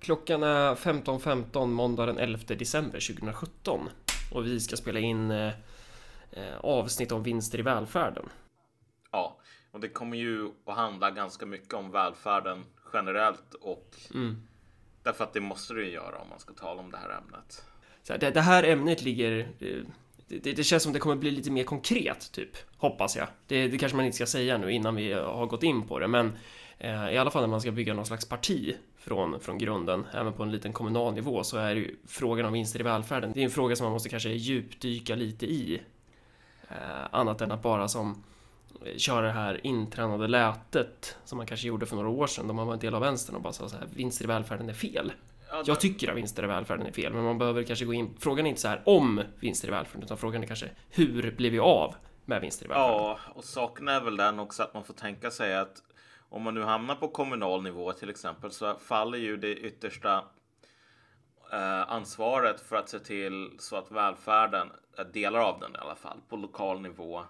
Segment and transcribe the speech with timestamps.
[0.00, 3.88] Klockan är 15.15 måndag den 11 december 2017
[4.32, 5.46] och vi ska spela in eh,
[6.32, 8.28] eh, avsnitt om vinster i välfärden.
[9.12, 9.38] Ja,
[9.72, 14.42] och det kommer ju att handla ganska mycket om välfärden generellt och Mm.
[15.02, 17.64] därför att det måste ju göra om man ska tala om det här ämnet.
[18.02, 19.38] Så här, det, det här ämnet ligger...
[19.60, 19.82] eh,
[20.28, 22.50] Det, det, det känns som det kommer bli lite mer konkret, typ.
[22.76, 23.26] Hoppas jag.
[23.46, 26.08] Det, det kanske man inte ska säga nu innan vi har gått in på det,
[26.08, 26.32] men
[26.78, 28.76] eh, i alla fall när man ska bygga någon slags parti
[29.06, 32.80] från, från grunden, även på en liten kommunal nivå, så är ju frågan om vinster
[32.80, 35.82] i välfärden, det är en fråga som man måste kanske djupdyka lite i.
[36.68, 36.76] Eh,
[37.10, 38.22] annat än att bara som
[38.84, 42.54] eh, köra det här intränade lätet som man kanske gjorde för några år sedan då
[42.54, 44.74] man var en del av vänstern och bara sa så här vinster i välfärden är
[44.74, 45.12] fel.
[45.50, 48.16] Ja, Jag tycker att vinster i välfärden är fel, men man behöver kanske gå in...
[48.18, 51.50] Frågan är inte så här om vinster i välfärden, utan frågan är kanske hur blir
[51.50, 52.96] vi av med vinster i välfärden?
[52.96, 55.82] Ja, och saken är väl den också att man får tänka sig att
[56.36, 60.24] om man nu hamnar på kommunal nivå till exempel så faller ju det yttersta
[61.52, 65.94] eh, ansvaret för att se till så att välfärden, eh, delar av den i alla
[65.94, 67.24] fall, på lokal nivå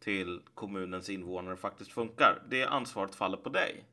[0.00, 2.42] till kommunens invånare faktiskt funkar.
[2.48, 3.84] Det ansvaret faller på dig.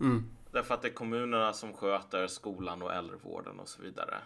[0.00, 0.24] Mm.
[0.50, 4.16] Därför att det är kommunerna som sköter skolan och äldrevården och så vidare.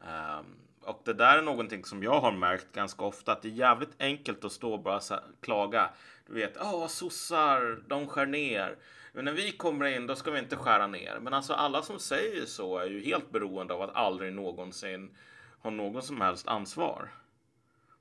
[0.00, 0.44] Ehm,
[0.80, 3.96] och det där är någonting som jag har märkt ganska ofta att det är jävligt
[3.98, 5.00] enkelt att stå och bara
[5.40, 5.90] klaga.
[6.26, 8.76] Du vet, ja sossar, de skär ner.
[9.12, 11.18] Men när vi kommer in, då ska vi inte skära ner.
[11.20, 15.16] Men alltså alla som säger så är ju helt beroende av att aldrig någonsin
[15.58, 17.10] ha någon som helst ansvar.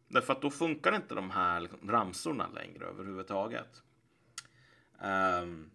[0.08, 3.82] Därför att då funkar inte de här ramsorna längre överhuvudtaget.
[5.02, 5.72] Ehm,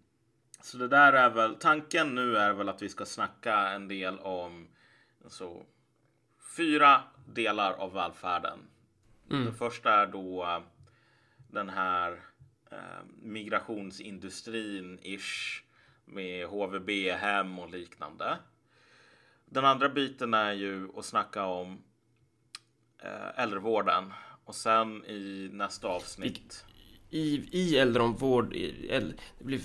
[0.61, 4.19] så det där är väl, tanken nu är väl att vi ska snacka en del
[4.19, 4.69] om
[5.25, 5.63] alltså,
[6.57, 8.59] fyra delar av välfärden.
[9.31, 9.45] Mm.
[9.45, 10.61] Den första är då eh,
[11.51, 12.21] den här
[12.71, 12.77] eh,
[13.23, 15.63] migrationsindustrin-ish
[16.05, 18.39] med HVB-hem och liknande.
[19.47, 21.83] Den andra biten är ju att snacka om
[23.03, 24.13] eh, äldrevården
[24.45, 26.65] och sen i nästa avsnitt.
[27.11, 28.55] I, I äldreomvård...
[28.55, 28.89] I,
[29.39, 29.59] det blir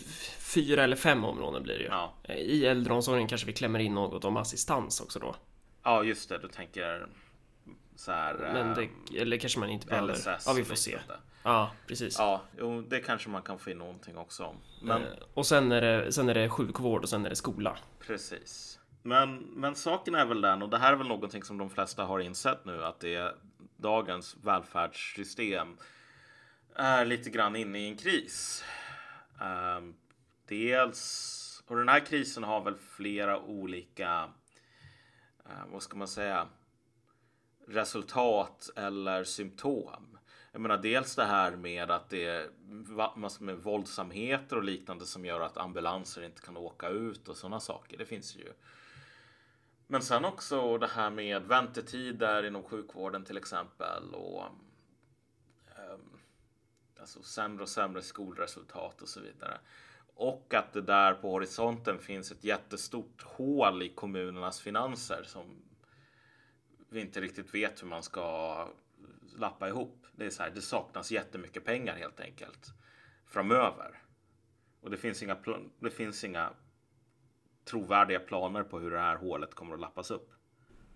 [0.54, 1.90] fyra eller fem områden blir det ju.
[1.90, 5.36] Ja, Eh, I äldreomsorgen kanske vi klämmer in något om assistans också då.
[5.84, 7.08] ja just det, du tänker
[7.96, 8.34] så här.
[8.54, 10.14] Men det, eh, eller kanske man inte behöver.
[10.14, 11.00] LSS Ja, vi får se.
[11.44, 12.16] Ja, precis.
[12.20, 14.56] Ja, jo, det kanske man kan få in någonting också om.
[14.82, 17.78] Men Eh, Och sen är, det, sen är det sjukvård och sen är det skola.
[18.00, 18.80] precis.
[19.04, 22.04] Men, men saken är väl den, och det här är väl någonting som de flesta
[22.06, 23.36] har insett nu, att det är
[23.78, 25.78] dagens välfärdssystem
[26.76, 28.64] är lite grann inne i en kris.
[29.42, 29.94] Ehm,
[30.48, 34.30] dels, och den här krisen har väl flera olika,
[35.46, 36.48] eh, vad ska man säga,
[37.68, 40.18] resultat eller symptom.
[40.52, 42.50] Jag menar dels det här med att det är
[43.16, 47.60] massor med våldsamheter och liknande som gör att ambulanser inte kan åka ut och sådana
[47.60, 47.98] saker.
[47.98, 48.54] Det finns ju.
[49.88, 54.44] Men sen också det här med väntetider inom sjukvården till exempel och
[55.94, 56.20] um,
[57.00, 59.60] alltså sämre och sämre skolresultat och så vidare.
[60.16, 65.62] Och att det där på horisonten finns ett jättestort hål i kommunernas finanser som
[66.90, 68.68] vi inte riktigt vet hur man ska
[69.36, 70.06] lappa ihop.
[70.16, 72.74] Det är så här, det saknas jättemycket pengar helt enkelt
[73.26, 74.02] framöver.
[74.82, 75.38] Och det finns inga,
[75.80, 76.50] det finns inga
[77.66, 80.32] trovärdiga planer på hur det här hålet kommer att lappas upp.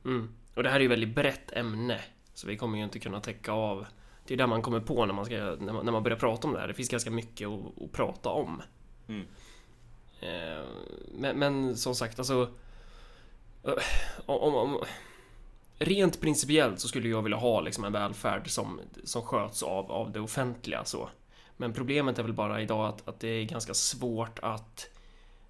[0.05, 0.35] Mm.
[0.55, 2.01] Och det här är ju väldigt brett ämne.
[2.33, 3.85] Så vi kommer ju inte kunna täcka av.
[4.25, 6.47] Det är det man kommer på när man, ska, när man, när man börjar prata
[6.47, 6.67] om det här.
[6.67, 8.61] Det finns ganska mycket att, att prata om.
[9.07, 9.25] Mm.
[10.21, 10.65] Eh,
[11.13, 12.53] Men, men som sagt, alltså...
[14.25, 14.83] Om, om,
[15.79, 20.11] rent principiellt så skulle jag vilja ha liksom en välfärd som, som sköts av, av
[20.11, 20.85] det offentliga.
[20.85, 21.09] Så.
[21.57, 24.89] Men problemet är väl bara idag att, att det är ganska svårt att,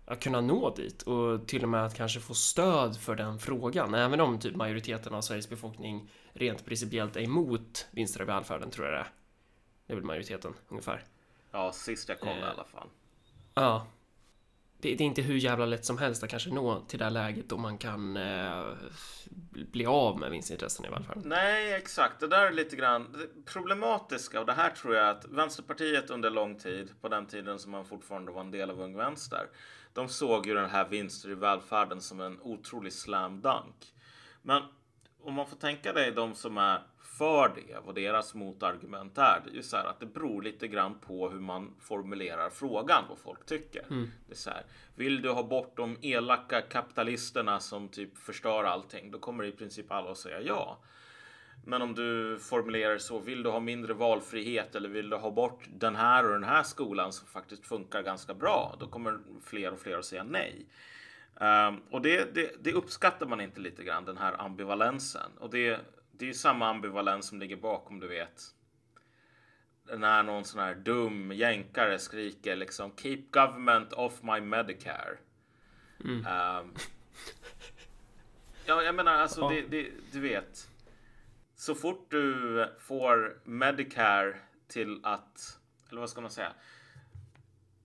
[0.05, 3.93] att kunna nå dit och till och med att kanske få stöd för den frågan.
[3.93, 8.85] Även om typ majoriteten av Sveriges befolkning rent principiellt är emot vinster i välfärden, tror
[8.87, 9.07] jag det är.
[9.87, 11.03] Det är väl majoriteten, ungefär.
[11.51, 12.49] Ja, sist jag kollade i Eh.
[12.49, 12.87] alla fall.
[13.53, 13.87] Ja.
[14.81, 17.11] Det, det är inte hur jävla lätt som helst att kanske nå till det här
[17.11, 18.65] läget då man kan eh,
[19.49, 21.23] bli av med vinstintressen i välfärden.
[21.25, 22.19] Nej, exakt.
[22.19, 26.29] Det där är lite grann det problematiska och det här tror jag att Vänsterpartiet under
[26.29, 29.47] lång tid, på den tiden som man fortfarande var en del av Ung Vänster,
[29.93, 33.93] de såg ju den här vinster i välfärden som en otrolig slam dunk.
[34.41, 34.63] Men
[35.23, 36.81] om man får tänka dig de som är
[37.19, 40.67] för det, vad deras motargument är, det är ju så här att det beror lite
[40.67, 43.85] grann på hur man formulerar frågan, vad folk tycker.
[44.27, 44.63] Det är så här,
[44.95, 49.91] vill du ha bort de elaka kapitalisterna som typ förstör allting, då kommer i princip
[49.91, 50.77] alla att säga ja.
[51.65, 55.63] Men om du formulerar så, vill du ha mindre valfrihet eller vill du ha bort
[55.69, 59.79] den här och den här skolan som faktiskt funkar ganska bra, då kommer fler och
[59.79, 60.65] fler att säga nej.
[61.41, 65.31] Um, och det, det, det, uppskattar man inte lite grann, den här ambivalensen.
[65.39, 65.79] Och det,
[66.19, 68.43] det är samma ambivalens som ligger bakom, du vet.
[69.97, 75.17] När någon sån här dum jänkare skriker liksom Keep government off my Medicare.
[76.03, 76.17] Mm.
[76.17, 76.75] Um,
[78.65, 79.49] ja, jag menar alltså, ja.
[79.49, 80.69] det, det, du vet.
[81.55, 84.35] Så fort du får Medicare
[84.67, 86.53] till att, eller vad ska man säga?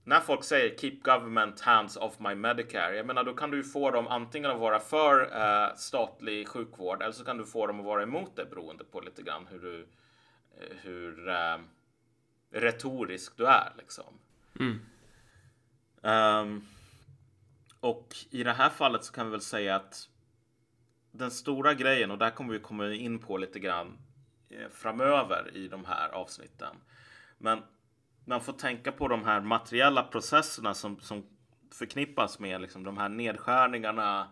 [0.05, 2.97] När folk säger keep government hands off my Medicare.
[2.97, 7.13] Jag menar, då kan du få dem antingen att vara för eh, statlig sjukvård eller
[7.13, 9.87] så kan du få dem att vara emot det beroende på lite grann hur du
[10.61, 11.59] eh, hur eh,
[12.51, 14.19] retorisk du är liksom.
[14.61, 14.81] Mm.
[16.03, 16.67] Um,
[17.81, 20.09] och i det här fallet så kan vi väl säga att
[21.11, 23.99] den stora grejen och där kommer vi komma in på lite grann
[24.49, 26.77] eh, framöver i de här avsnitten.
[27.39, 27.63] Men
[28.25, 31.27] man får tänka på de här materiella processerna som, som
[31.73, 34.29] förknippas med liksom, de här nedskärningarna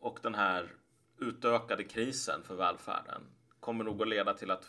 [0.00, 0.72] och den här
[1.20, 3.22] utökade krisen för välfärden
[3.60, 4.64] kommer nog att leda till att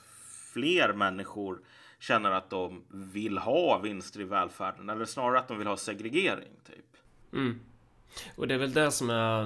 [0.54, 1.60] fler människor
[2.00, 6.52] känner att de vill ha vinster i välfärden eller snarare att de vill ha segregering.
[6.66, 6.86] typ.
[7.34, 7.60] Mm.
[8.36, 9.46] Och det är väl det som är,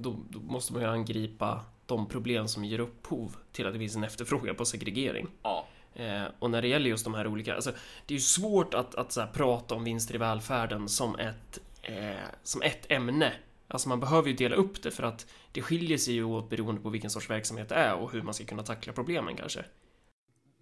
[0.00, 3.96] då, då, måste man ju angripa de problem som ger upphov till att det finns
[3.96, 5.28] en efterfrågan på segregering.
[5.42, 5.66] Ja.
[5.96, 7.70] Eh, och när det gäller just de här olika, alltså,
[8.06, 11.60] det är ju svårt att, att så här, prata om vinster i välfärden som ett,
[11.82, 13.32] eh, som ett ämne.
[13.68, 16.80] Alltså man behöver ju dela upp det för att det skiljer sig ju åt beroende
[16.80, 19.64] på vilken sorts verksamhet det är och hur man ska kunna tackla problemen kanske.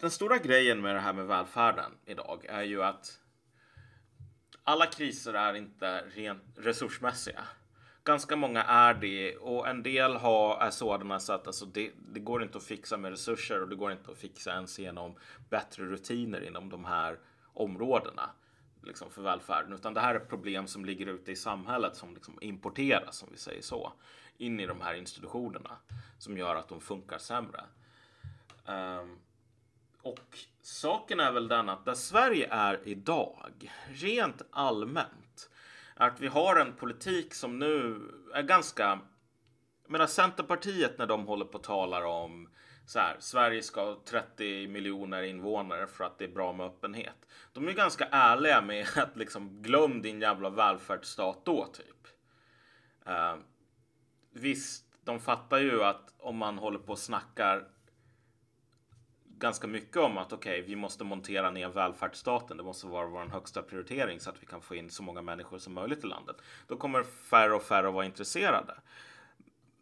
[0.00, 3.19] Den stora grejen med det här med välfärden idag är ju att
[4.62, 7.44] alla kriser är inte rent resursmässiga
[8.04, 12.20] ganska många är det och en del har, är sådana så att alltså, det, det,
[12.20, 15.14] går inte att fixa med resurser och det går inte att fixa ens genom
[15.50, 17.18] bättre rutiner inom de här
[17.54, 18.30] områdena
[18.82, 22.38] liksom för välfärden, utan det här är problem som ligger ute i samhället som liksom
[22.40, 23.92] importeras, om vi säger så,
[24.36, 25.76] in i de här institutionerna
[26.18, 27.60] som gör att de funkar sämre.
[28.66, 29.18] Um,
[30.02, 35.23] och saken är väl den att där Sverige är idag, rent allmänt,
[35.94, 38.00] att vi har en politik som nu
[38.35, 38.82] är ganska...
[39.82, 42.49] Jag menar Centerpartiet när de håller på och talar om
[42.87, 47.29] så här, Sverige ska ha 30 miljoner invånare för att det är bra med öppenhet.
[47.52, 52.08] De är ganska ärliga med att liksom glöm din jävla välfärdsstat då typ.
[53.08, 53.37] Uh,
[54.31, 57.69] visst, de fattar ju att om man håller på och snackar
[59.38, 62.56] ganska mycket om att okej, okay, vi måste montera ner välfärdsstaten.
[62.56, 65.58] Det måste vara vår högsta prioritering så att vi kan få in så många människor
[65.58, 66.36] som möjligt i landet.
[66.66, 68.75] Då kommer färre och färre att vara intresserade.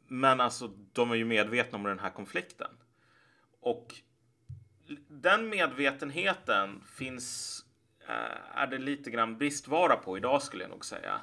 [0.08, 2.70] Men alltså, de är ju medvetna om den här konflikten.
[3.60, 3.94] Och
[5.08, 7.58] den medvetenheten finns,
[8.08, 11.20] eh, är det lite grann bristvara på idag skulle jag nog säga.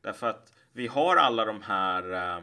[0.00, 2.42] Därför att vi har alla de här eh,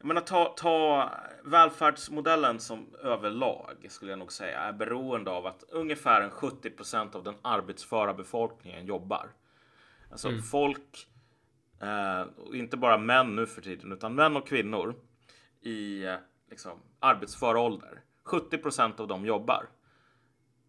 [0.00, 1.10] jag menar, ta, ta
[1.44, 7.24] välfärdsmodellen som överlag skulle jag nog säga är beroende av att ungefär en 70% av
[7.24, 9.30] den arbetsföra befolkningen jobbar.
[10.10, 10.42] Alltså mm.
[10.42, 11.08] folk,
[11.80, 12.24] eh,
[12.54, 14.94] inte bara män nu för tiden, utan män och kvinnor
[15.60, 16.16] i eh,
[16.50, 18.00] liksom, arbetsför ålder.
[18.24, 19.68] 70% av dem jobbar.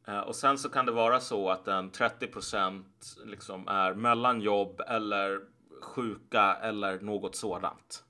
[0.07, 2.83] Eh, och sen så kan det vara så att en 30%
[3.25, 5.39] liksom är mellan jobb eller
[5.81, 8.04] sjuka eller något sådant.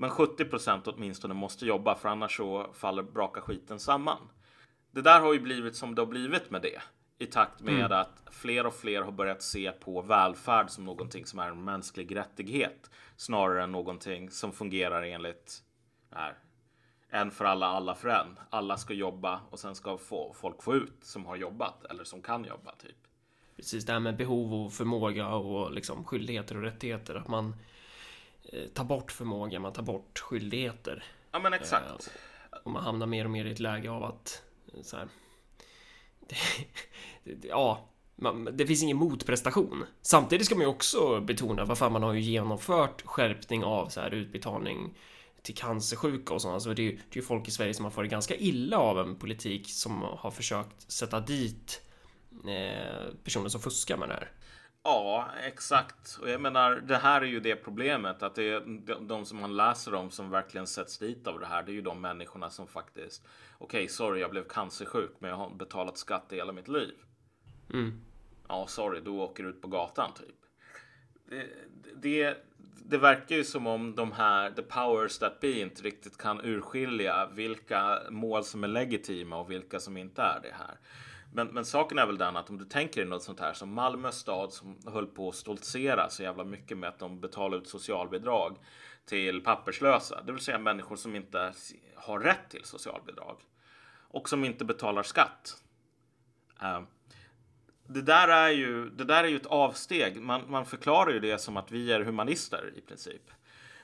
[0.00, 4.28] Men 70% åtminstone måste jobba för annars så faller braka skiten samman.
[4.90, 6.82] Det där har ju blivit som det har blivit med det
[7.18, 7.92] i takt med mm.
[7.92, 12.16] att fler och fler har börjat se på välfärd som någonting som är en mänsklig
[12.16, 15.62] rättighet snarare än någonting som fungerar enligt
[16.10, 16.38] här,
[17.10, 18.38] en för alla, alla för en.
[18.50, 22.22] Alla ska jobba och sen ska få, folk få ut som har jobbat eller som
[22.22, 22.96] kan jobba typ.
[23.56, 27.14] Precis det här med behov och förmåga och liksom skyldigheter och rättigheter.
[27.14, 27.54] Att man
[28.52, 31.04] Eh, ta bort förmåga, man tar bort skyldigheter.
[31.32, 32.10] Ja men exakt.
[32.52, 34.42] Eh, och man hamnar mer och mer i ett läge av att
[34.74, 35.08] eh, så här,
[37.24, 39.84] det, ja, man, det finns ingen motprestation.
[40.02, 44.14] Samtidigt ska man ju också betona varför man har ju genomfört skärpning av så här
[44.14, 44.94] utbetalning
[45.42, 46.54] till cancersjuka och sånt.
[46.54, 48.98] Alltså det är ju det är folk i Sverige som har farit ganska illa av
[48.98, 51.80] en politik som har försökt sätta dit
[52.46, 54.30] eh, personer som fuskar med det här.
[54.82, 56.18] Ja, exakt.
[56.20, 58.60] Och jag menar, det här är ju det problemet att det är
[59.00, 61.62] de som man läser om som verkligen sätts dit av det här.
[61.62, 63.26] Det är ju de människorna som faktiskt.
[63.58, 66.94] Okej, okay, sorry, jag blev cancersjuk, men jag har betalat skatt i hela mitt liv.
[67.72, 68.00] Mm.
[68.48, 70.36] Ja, sorry, du åker ut på gatan typ.
[71.24, 71.46] Det,
[71.94, 72.36] det,
[72.84, 77.26] det verkar ju som om de här the powers that be inte riktigt kan urskilja
[77.26, 80.78] vilka mål som är legitima och vilka som inte är det här.
[81.32, 83.74] Men, men saken är väl den att om du tänker dig något sånt här som
[83.74, 87.68] Malmö stad som höll på att stoltsera så jävla mycket med att de betalar ut
[87.68, 88.56] socialbidrag
[89.04, 91.52] till papperslösa, det vill säga människor som inte
[91.94, 93.36] har rätt till socialbidrag
[94.08, 95.62] och som inte betalar skatt.
[96.62, 96.80] Uh,
[97.86, 100.20] det där är ju, det där är ju ett avsteg.
[100.20, 103.30] Man, man förklarar ju det som att vi är humanister i princip.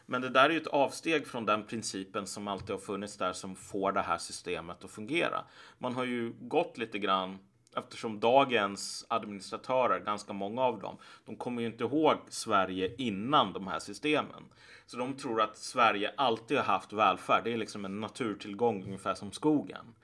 [0.06, 3.32] Men det där är ju ett avsteg från den principen som alltid har funnits där
[3.32, 5.44] som får det här systemet att fungera.
[5.78, 7.38] Man har ju gått lite grann
[7.76, 10.96] eftersom dagens administratörer, ganska många av dem,
[11.26, 14.44] de kommer ju inte ihåg Sverige innan de här systemen.
[14.86, 17.44] Så de tror att Sverige alltid har haft välfärd.
[17.44, 19.94] Det är liksom en naturtillgång ungefär som skogen.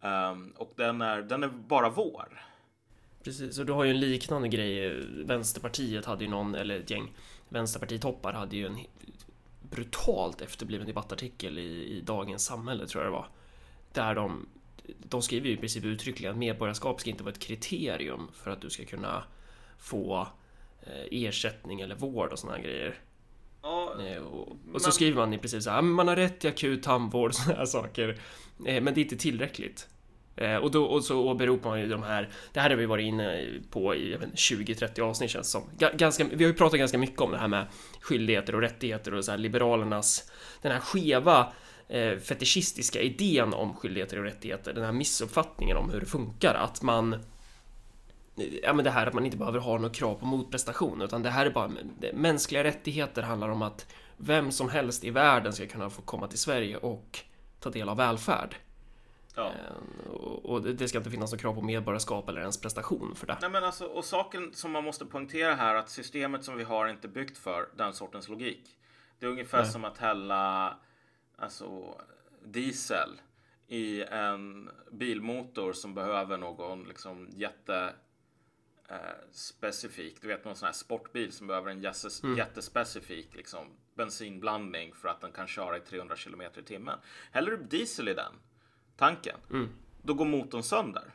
[0.00, 2.42] Um, och den är, den är bara vår.
[3.24, 5.04] Precis, och du har ju en liknande grej.
[5.24, 7.12] Vänsterpartiet hade ju någon, eller ett gäng
[7.48, 8.78] Vänsterpartitoppar hade ju en
[9.70, 13.28] brutalt efterbliven debattartikel i, i Dagens Samhälle, tror jag det var.
[13.92, 14.46] Där de,
[14.98, 18.60] de skriver ju i princip uttryckligen att medborgarskap ska inte vara ett kriterium för att
[18.60, 19.24] du ska kunna
[19.78, 20.28] få
[20.82, 22.98] eh, ersättning eller vård och sådana grejer.
[23.62, 24.80] Ja, eh, och, och men...
[24.80, 27.58] så skriver man i princip så här, man har rätt till akut tandvård och sådana
[27.58, 28.08] här saker.
[28.66, 29.88] Eh, men det är inte tillräckligt.
[30.36, 33.06] Eh, och, då, och så åberopar man ju de här, det här har vi varit
[33.06, 35.62] inne på i 20-30 avsnitt känns som.
[35.96, 37.66] Ganska, vi har ju pratat ganska mycket om det här med
[38.00, 40.30] skyldigheter och rättigheter och så här liberalernas,
[40.62, 41.52] den här skeva
[41.88, 46.82] eh, fetischistiska idén om skyldigheter och rättigheter, den här missuppfattningen om hur det funkar, att
[46.82, 47.24] man
[48.62, 51.30] Ja men det här att man inte behöver ha något krav på motprestation utan det
[51.30, 51.70] här är bara
[52.12, 56.38] mänskliga rättigheter handlar om att vem som helst i världen ska kunna få komma till
[56.38, 57.20] Sverige och
[57.60, 58.56] ta del av välfärd.
[59.36, 59.52] Ja.
[59.52, 63.38] Eh, och det ska inte finnas något krav på medborgarskap eller ens prestation för det.
[63.40, 66.86] Nej, men alltså, och saken som man måste poängtera här att systemet som vi har
[66.86, 68.78] är inte byggt för den sortens logik.
[69.18, 69.70] Det är ungefär Nej.
[69.70, 70.76] som att hälla
[71.36, 72.00] alltså,
[72.44, 73.10] diesel
[73.66, 77.92] i en bilmotor som behöver någon liksom jätte
[78.88, 78.96] eh,
[79.30, 82.38] specifik, du vet någon sån här sportbil som behöver en jättes, mm.
[82.38, 86.98] jättespecifik liksom, bensinblandning för att den kan köra i 300 km i timmen.
[87.30, 88.32] Häller du diesel i den
[88.96, 89.68] tanken, mm.
[90.02, 91.12] då går motorn sönder.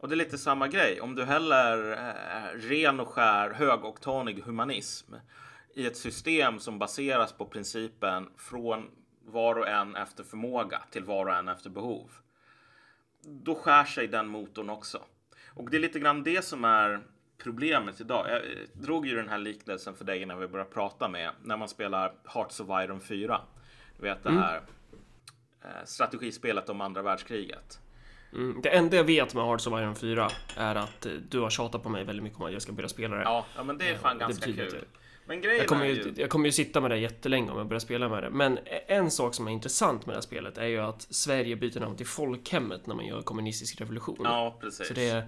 [0.00, 1.00] Och det är lite samma grej.
[1.00, 5.14] Om du häller eh, ren och skär högoktanig humanism
[5.74, 8.90] i ett system som baseras på principen från
[9.24, 12.10] var och en efter förmåga till var och en efter behov.
[13.22, 15.02] Då skär sig den motorn också.
[15.54, 17.00] Och det är lite grann det som är
[17.38, 18.26] problemet idag.
[18.30, 18.42] Jag
[18.72, 22.12] drog ju den här liknelsen för dig när vi började prata med när man spelar
[22.24, 23.40] Hearts of Iron 4.
[23.96, 24.42] Du vet det mm.
[24.42, 24.62] här Eh,
[25.84, 27.80] strategispelet om andra världskriget.
[28.32, 31.50] Mm, det enda jag vet med Hearts of Iron 4 är att eh, du har
[31.50, 33.22] tjatat på mig väldigt mycket om att jag ska börja spela det.
[33.22, 34.84] Ja, ja men det är fan ja, ganska kul.
[35.26, 36.12] Men grejen jag kommer, ju, ju...
[36.16, 38.30] jag kommer ju sitta med det jättelänge om jag börjar spela med det.
[38.30, 41.80] Men en sak som är intressant med det här spelet är ju att Sverige byter
[41.80, 44.20] namn till folkhemmet när man gör kommunistisk revolution.
[44.24, 44.88] Ja, precis.
[44.88, 45.24] Så det,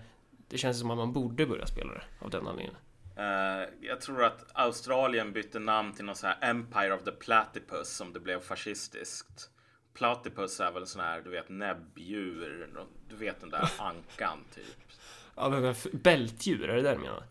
[0.48, 2.76] det känns som att man borde börja spela det av den anledningen.
[3.18, 7.88] Uh, jag tror att Australien bytte namn till någon sån här Empire of the Platypus
[7.88, 9.50] som det blev fascistiskt.
[9.94, 12.70] Platypus är väl sån här, du vet, näbbdjur.
[13.08, 14.64] Du vet den där ankan typ.
[15.34, 17.22] Ja, men bältdjur, är det det du menar?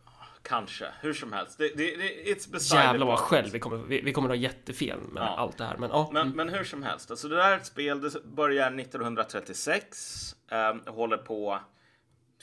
[0.43, 1.57] Kanske, hur som helst.
[1.57, 4.99] Det, det, det, it's beside Jävlar vad själv vi kommer, vi, vi kommer ha jättefel
[4.99, 5.37] med ja.
[5.37, 5.77] allt det här.
[5.77, 6.09] Men, ja.
[6.13, 6.37] men, mm.
[6.37, 10.35] men hur som helst, alltså det där är ett spel, det börjar 1936.
[10.51, 11.59] Eh, håller på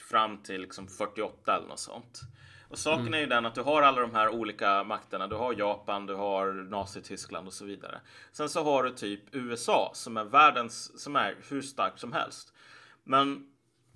[0.09, 2.21] fram till liksom 48 eller något sånt.
[2.69, 3.13] Och saken mm.
[3.13, 5.27] är ju den att du har alla de här olika makterna.
[5.27, 8.01] Du har Japan, du har Nazityskland och så vidare.
[8.31, 12.53] Sen så har du typ USA som är världens, som är hur starkt som helst.
[13.03, 13.51] Men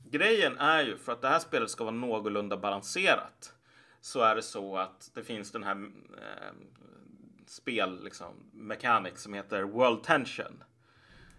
[0.05, 3.53] grejen är ju för att det här spelet ska vara någorlunda balanserat
[4.01, 6.53] så är det så att det finns den här eh,
[7.47, 10.63] spel, liksom, mechanic som heter World Tension.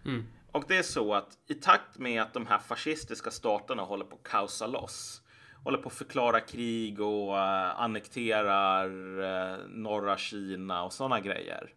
[0.05, 0.23] Mm.
[0.51, 4.15] Och det är så att i takt med att de här fascistiska staterna håller på
[4.15, 5.21] att kaosa loss
[5.65, 11.73] håller på att förklara krig och uh, annekterar uh, norra Kina och sådana grejer.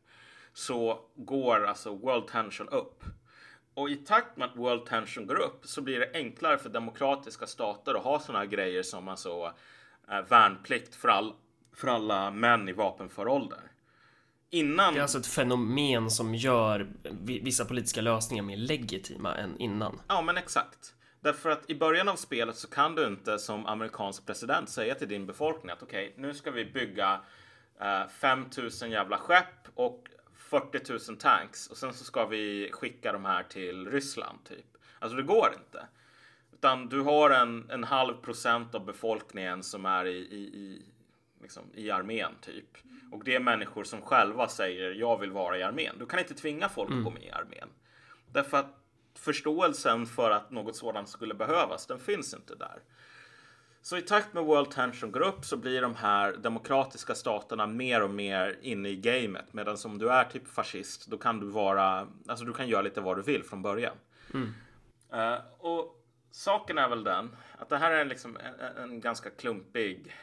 [0.53, 3.05] Så går alltså World Tension upp.
[3.75, 7.47] Och i takt med att World Tension går upp så blir det enklare för demokratiska
[7.47, 11.33] stater att ha sådana grejer som alltså uh, värnplikt för, all,
[11.75, 13.61] för alla män i vapenför ålder.
[14.51, 14.95] Innan...
[14.95, 16.89] Det är alltså ett fenomen som gör
[17.25, 20.01] vissa politiska lösningar mer legitima än innan.
[20.09, 20.95] Ja, men exakt.
[21.21, 25.09] Därför att i början av spelet så kan du inte som amerikansk president säga till
[25.09, 27.21] din befolkning att okej, okay, nu ska vi bygga
[27.81, 33.25] eh, 5000 jävla skepp och 40 000 tanks och sen så ska vi skicka de
[33.25, 34.67] här till Ryssland typ.
[34.99, 35.87] Alltså det går inte.
[36.53, 40.83] Utan du har en, en halv procent av befolkningen som är i, i, i,
[41.43, 42.79] liksom, i armén typ.
[43.13, 45.97] Och det är människor som själva säger jag vill vara i armén.
[45.99, 46.99] Du kan inte tvinga folk mm.
[46.99, 47.69] att gå med i armén.
[48.33, 48.78] Därför att
[49.21, 52.83] förståelsen för att något sådant skulle behövas, den finns inte där.
[53.83, 58.03] Så i takt med World Tension går upp så blir de här demokratiska staterna mer
[58.03, 59.53] och mer inne i gamet.
[59.53, 63.01] Medan om du är typ fascist, då kan du vara, alltså du kan göra lite
[63.01, 63.97] vad du vill från början.
[64.35, 64.55] Mm.
[65.15, 70.15] Uh, och saken är väl den att det här är liksom en, en ganska klumpig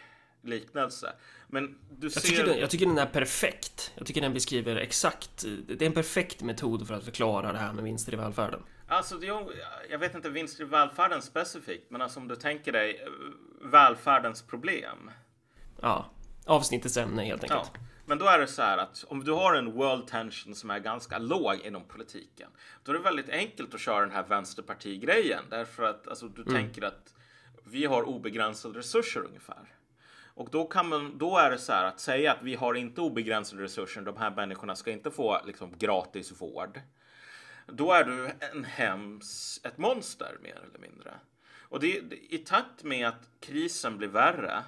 [0.42, 1.14] liknelse.
[1.48, 2.20] Men du ser...
[2.20, 3.92] Jag tycker, den, jag tycker den är perfekt.
[3.96, 5.46] Jag tycker den beskriver exakt.
[5.68, 8.64] Det är en perfekt metod för att förklara det här med vinster i välfärden.
[8.88, 9.52] Alltså, jag,
[9.90, 13.10] jag vet inte vinster i välfärden specifikt, men alltså om du tänker dig eh,
[13.72, 15.12] välfärdens problem.
[15.82, 16.06] Ja,
[16.46, 17.72] avsnittets ämne helt enkelt.
[17.74, 17.80] Ja.
[18.06, 20.80] Men då är det så här att om du har en world tension som är
[20.80, 22.50] ganska låg inom politiken,
[22.84, 26.54] då är det väldigt enkelt att köra den här vänsterpartigrejen därför att alltså, du mm.
[26.54, 27.14] tänker att
[27.64, 29.76] vi har obegränsade resurser ungefär.
[30.36, 33.02] Och då, kan man, då är det så här att säga att vi har inte
[33.02, 34.02] obegränsade resurser.
[34.02, 36.80] De här människorna ska inte få liksom, gratis vård.
[37.68, 41.14] Då är du en hems, ett monster mer eller mindre.
[41.62, 41.88] Och det,
[42.30, 44.64] i takt med att krisen blir värre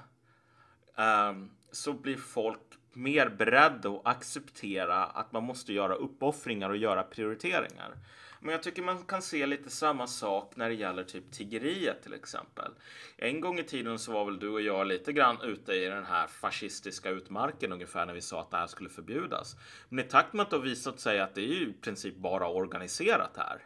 [0.95, 2.59] um, så blir folk
[2.93, 7.97] mer beredda att acceptera att man måste göra uppoffringar och göra prioriteringar.
[8.39, 12.13] Men jag tycker man kan se lite samma sak när det gäller typ tiggeriet till
[12.13, 12.71] exempel.
[13.17, 16.05] En gång i tiden så var väl du och jag lite grann ute i den
[16.05, 19.55] här fascistiska utmarken ungefär när vi sa att det här skulle förbjudas.
[19.89, 22.15] Men i takt med att det har visat sig att det är ju i princip
[22.15, 23.61] bara organiserat här.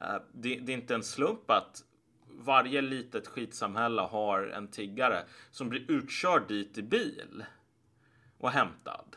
[0.00, 1.82] Eh, det, det är inte en slump att
[2.28, 7.44] varje litet skitsamhälle har en tiggare som blir utkörd dit i bil
[8.38, 9.16] och hämtad.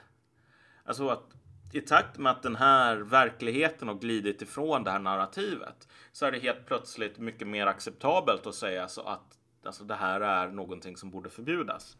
[0.84, 1.39] Alltså att
[1.72, 6.32] i takt med att den här verkligheten har glidit ifrån det här narrativet så är
[6.32, 10.98] det helt plötsligt mycket mer acceptabelt att säga så att alltså, det här är någonting
[10.98, 11.98] som borde förbjudas.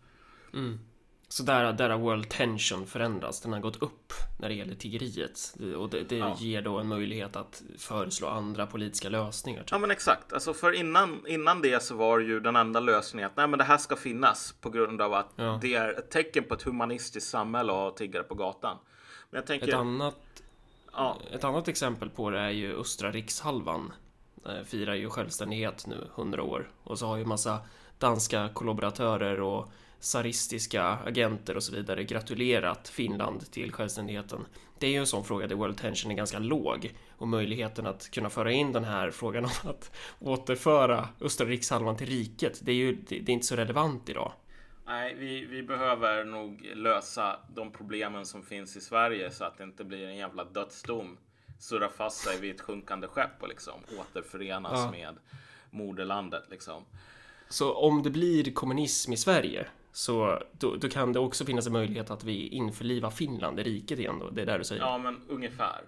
[0.54, 0.80] Mm.
[1.32, 3.42] Så där, där har World Tension förändrats.
[3.42, 6.36] Den har gått upp när det gäller tiggeriet och det, det ja.
[6.40, 9.60] ger då en möjlighet att föreslå andra politiska lösningar.
[9.60, 9.72] Typ.
[9.72, 10.34] Ja, men exakt.
[10.34, 13.64] Alltså för innan, innan det så var ju den enda lösningen att nej, men det
[13.66, 15.60] här ska finnas på grund av att ja.
[15.62, 18.78] det är ett tecken på ett humanistiskt samhälle att ha tiggare på gatan.
[19.30, 19.68] Men jag tänker...
[19.68, 20.44] Ett annat,
[20.92, 21.18] ja.
[21.32, 23.94] ett annat exempel på det är ju östra rikshalvan.
[24.46, 26.72] Eh, firar ju självständighet nu, 100 år.
[26.84, 27.60] Och så har ju massa
[27.98, 34.46] danska kollaboratörer och tsaristiska agenter och så vidare gratulerat Finland till självständigheten.
[34.80, 38.12] Det är ju en sån fråga där World Tension är ganska låg och möjligheten att
[38.12, 42.76] kunna föra in den här frågan om att återföra östra rikshalvan till riket, det är
[42.76, 44.32] ju det är inte så relevant idag.
[44.90, 49.64] Nej, vi, vi behöver nog lösa de problemen som finns i Sverige så att det
[49.64, 51.18] inte blir en jävla dödsdom.
[51.60, 54.92] Surra fast sig vid ett sjunkande skepp och liksom återförenas ja.
[54.92, 55.18] med
[55.70, 56.86] moderlandet liksom.
[57.50, 61.74] Så om det blir kommunism i Sverige så då, då, kan det också finnas en
[61.74, 64.30] möjlighet att vi införlivar Finland i riket igen då?
[64.30, 64.82] Det är där du säger?
[64.82, 65.82] Ja, men ungefär.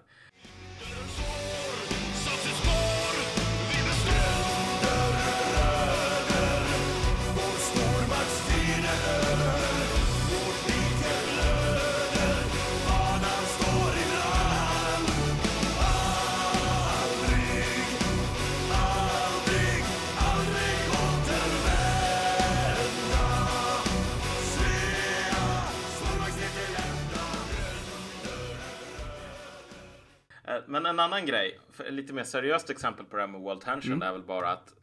[30.72, 31.58] Men en annan grej,
[31.88, 34.08] lite mer seriöst exempel på det här med World Tension, mm.
[34.08, 34.74] är väl bara att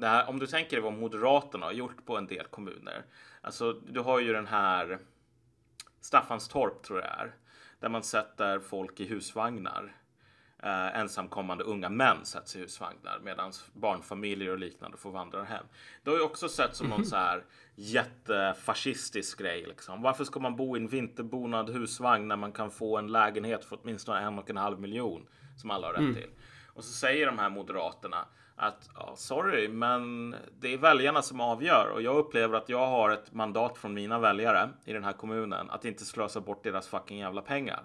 [0.00, 3.04] här, om du tänker dig vad Moderaterna har gjort på en del kommuner.
[3.40, 4.98] Alltså, du har ju den här
[6.00, 7.34] Staffanstorp tror jag är,
[7.80, 9.96] där man sätter folk i husvagnar.
[10.62, 15.64] Eh, ensamkommande unga män sätts i husvagnar medan barnfamiljer och liknande får vandra hem.
[16.02, 17.44] Det har ju också sett som någon så här
[17.74, 19.64] jättefascistisk grej.
[19.66, 20.02] Liksom.
[20.02, 23.78] Varför ska man bo i en vinterbonad husvagn när man kan få en lägenhet för
[23.82, 26.14] åtminstone en och en halv miljon som alla har rätt mm.
[26.14, 26.30] till?
[26.66, 28.24] Och så säger de här moderaterna
[28.56, 33.10] att ja, sorry, men det är väljarna som avgör och jag upplever att jag har
[33.10, 37.18] ett mandat från mina väljare i den här kommunen att inte slösa bort deras fucking
[37.18, 37.84] jävla pengar.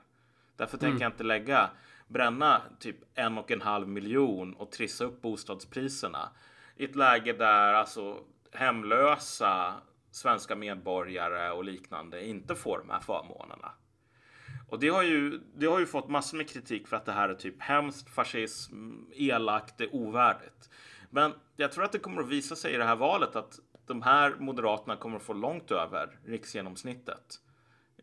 [0.55, 0.91] Därför mm.
[0.91, 1.69] tänker jag inte lägga
[2.07, 6.29] bränna typ en och en halv miljon och trissa upp bostadspriserna
[6.75, 8.19] i ett läge där alltså
[8.51, 9.73] hemlösa
[10.11, 13.71] svenska medborgare och liknande inte får de här förmånerna.
[14.69, 17.29] Och det har ju, det har ju fått massor med kritik för att det här
[17.29, 20.69] är typ hemskt, fascism, elakt, det är ovärdigt.
[21.09, 24.01] Men jag tror att det kommer att visa sig i det här valet att de
[24.01, 27.39] här moderaterna kommer att få långt över riksgenomsnittet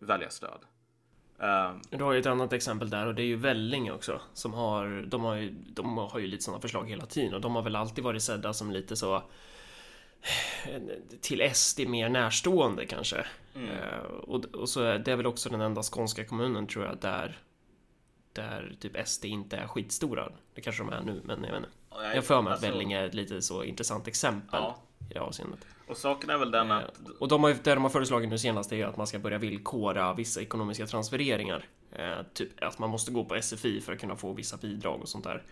[0.01, 0.65] väljarstöd.
[1.43, 4.55] Uh, du har ju ett annat exempel där och det är ju Vellinge också som
[4.55, 7.63] har, de har ju, de har ju lite sådana förslag hela tiden och de har
[7.63, 9.23] väl alltid varit sedda som lite så
[11.21, 13.27] till SD mer närstående kanske.
[13.55, 13.69] Mm.
[13.71, 17.39] Uh, och, och så är det väl också den enda skånska kommunen tror jag där
[18.33, 20.33] där typ SD inte är skitstora.
[20.55, 21.69] Det kanske de är nu, men jag vet inte.
[21.91, 24.79] Jag har för mig att alltså- Vellinge är ett lite så intressant exempel Ja.
[25.11, 25.67] i det avseendet.
[25.93, 28.39] Och saken är väl den Eh, att Och de har, det de har föreslagit nu
[28.39, 31.69] senast är att man ska börja villkora vissa ekonomiska transfereringar.
[31.93, 35.09] Eh, typ att man måste gå på SFI för att kunna få vissa bidrag och
[35.09, 35.43] sånt där.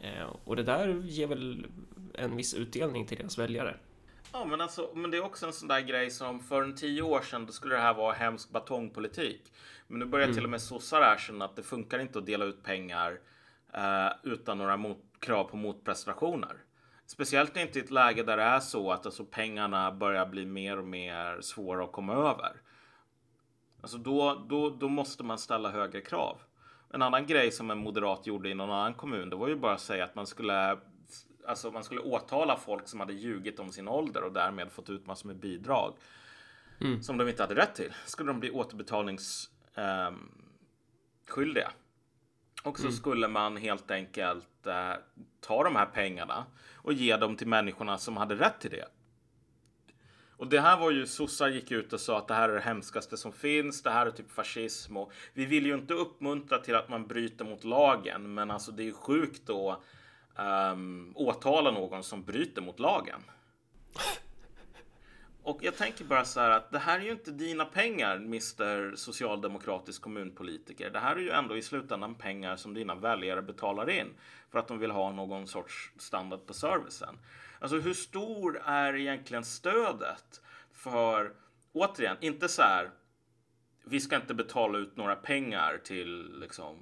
[0.00, 1.66] Eh, och det där ger väl
[2.14, 3.76] en viss utdelning till deras väljare.
[4.32, 7.02] Ja, men, alltså, men det är också en sån där grej som för en tio
[7.02, 9.52] år sedan då skulle det här vara hemsk batongpolitik.
[9.86, 12.62] Men nu börjar till och med sossar erkänna att det funkar inte att dela ut
[12.62, 13.18] pengar
[13.74, 16.56] eh, utan några mot, krav på motprestationer.
[17.10, 20.78] Speciellt inte i ett läge där det är så att alltså, pengarna börjar bli mer
[20.78, 22.52] och mer svåra att komma över.
[23.80, 26.38] Alltså då, då, då måste man ställa högre krav.
[26.92, 29.74] En annan grej som en moderat gjorde i någon annan kommun, det var ju bara
[29.74, 30.78] att säga att man skulle
[31.46, 35.06] Alltså man skulle åtala folk som hade ljugit om sin ålder och därmed fått ut
[35.06, 35.94] massor med bidrag.
[37.02, 37.92] Som de inte hade rätt till.
[38.06, 40.14] Skulle de bli återbetalningsskyldiga.
[41.28, 41.70] skyldiga.
[42.68, 44.92] Och så skulle man helt enkelt eh,
[45.40, 48.88] ta de här pengarna och ge dem till människorna som hade rätt till det.
[50.36, 52.60] Och det här var ju, sossar gick ut och sa att det här är det
[52.60, 53.82] hemskaste som finns.
[53.82, 57.44] Det här är typ fascism och vi vill ju inte uppmuntra till att man bryter
[57.44, 58.34] mot lagen.
[58.34, 59.82] Men alltså det är ju sjukt då
[60.72, 63.20] um, åtala någon som bryter mot lagen.
[65.48, 68.96] Och jag tänker bara så här att det här är ju inte dina pengar, Mr
[68.96, 70.90] Socialdemokratisk kommunpolitiker.
[70.90, 74.06] Det här är ju ändå i slutändan pengar som dina väljare betalar in
[74.50, 77.18] för att de vill ha någon sorts standard på servicen.
[77.58, 80.40] Alltså hur stor är egentligen stödet
[80.72, 81.32] för,
[81.72, 82.90] återigen, inte så här
[83.84, 86.76] vi ska inte betala ut några pengar till liksom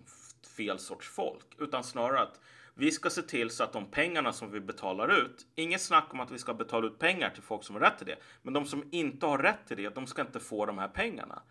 [0.57, 2.41] fel sorts folk, utan snarare att
[2.79, 6.21] vi ska se till så att de pengarna som vi betalar ut, inget snack om
[6.21, 8.67] att vi ska betala ut pengar till folk som har rätt till det, men de
[8.67, 11.43] som inte har rätt till det, de ska inte få de här pengarna.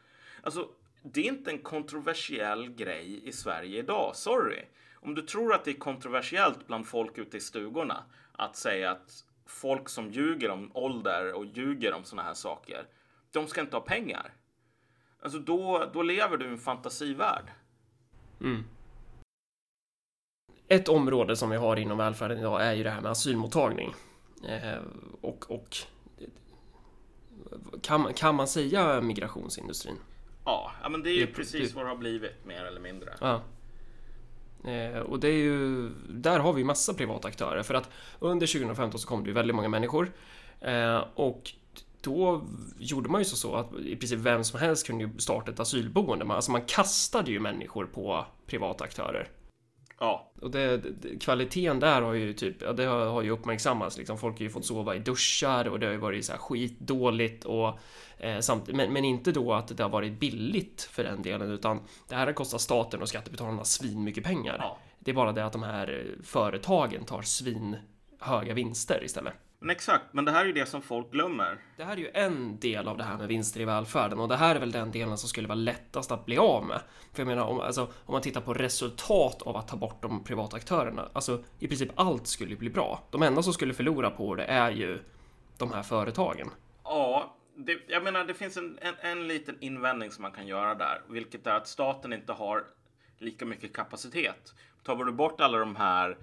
[0.42, 0.70] Alltså,
[1.02, 4.66] det är inte en kontroversiell grej i Sverige idag, sorry.
[4.94, 9.26] Om du tror att det är kontroversiellt bland folk ute i stugorna att säga att
[9.46, 12.88] folk som ljuger om ålder och ljuger om sådana här saker,
[13.32, 14.34] de ska inte ha pengar.
[15.22, 17.52] Alltså då, då lever du i en fantasivärld.
[18.42, 18.64] Mm.
[20.68, 23.94] Ett område som vi har inom välfärden idag är ju det här med asylmottagning.
[24.48, 24.80] Eh,
[25.22, 25.78] och och
[27.82, 29.96] kan, kan man säga migrationsindustrin?
[30.46, 33.14] Ja, men det är ju Det- precis det- vad det har blivit mer eller mindre.
[33.22, 33.42] Ja.
[34.72, 39.00] Eh, och det är ju, där har vi massa privata aktörer för att under 2015
[39.00, 40.12] så kom det ju väldigt många människor
[40.62, 41.52] eh, och
[42.02, 42.46] då
[42.80, 45.60] gjorde man ju så, så att i princip vem som helst kunde ju starta ett
[45.60, 46.26] asylboende.
[46.34, 49.28] Alltså man kastade ju människor på privata aktörer.
[50.00, 53.98] Ja, Och det, det, kvaliteten där har ju typ, ja, det har, har ju uppmärksammats
[53.98, 54.18] liksom.
[54.18, 57.46] Folk har ju fått sova i duschar och det har ju varit så här skitdåligt
[57.46, 57.80] och
[58.18, 61.80] eh, samt, men, men inte då att det har varit billigt för den delen utan
[62.08, 64.58] det här har kostat staten och skattebetalarna svin mycket pengar.
[64.60, 64.78] ja.
[65.00, 67.78] Det är bara det att de här eh, företagen tar svin
[68.20, 69.34] höga vinster istället.
[69.66, 71.58] Men exakt, men det här är ju det som folk glömmer.
[71.78, 74.36] Det här är ju en del av det här med vinster i välfärden och det
[74.36, 76.82] här är väl den delen som skulle vara lättast att bli av med.
[77.14, 80.24] För jag menar, om, alltså, om man tittar på resultat av att ta bort de
[80.24, 83.04] privata aktörerna, alltså i princip allt skulle ju bli bra.
[83.12, 85.00] De enda som skulle förlora på det är ju
[85.58, 86.50] de här företagen.
[86.84, 90.76] Ja, det, jag menar det finns en, en, en liten invändning som man kan göra
[90.76, 92.64] där, vilket är att staten inte har
[93.18, 94.54] lika mycket kapacitet.
[94.84, 96.18] Tar du bort alla de här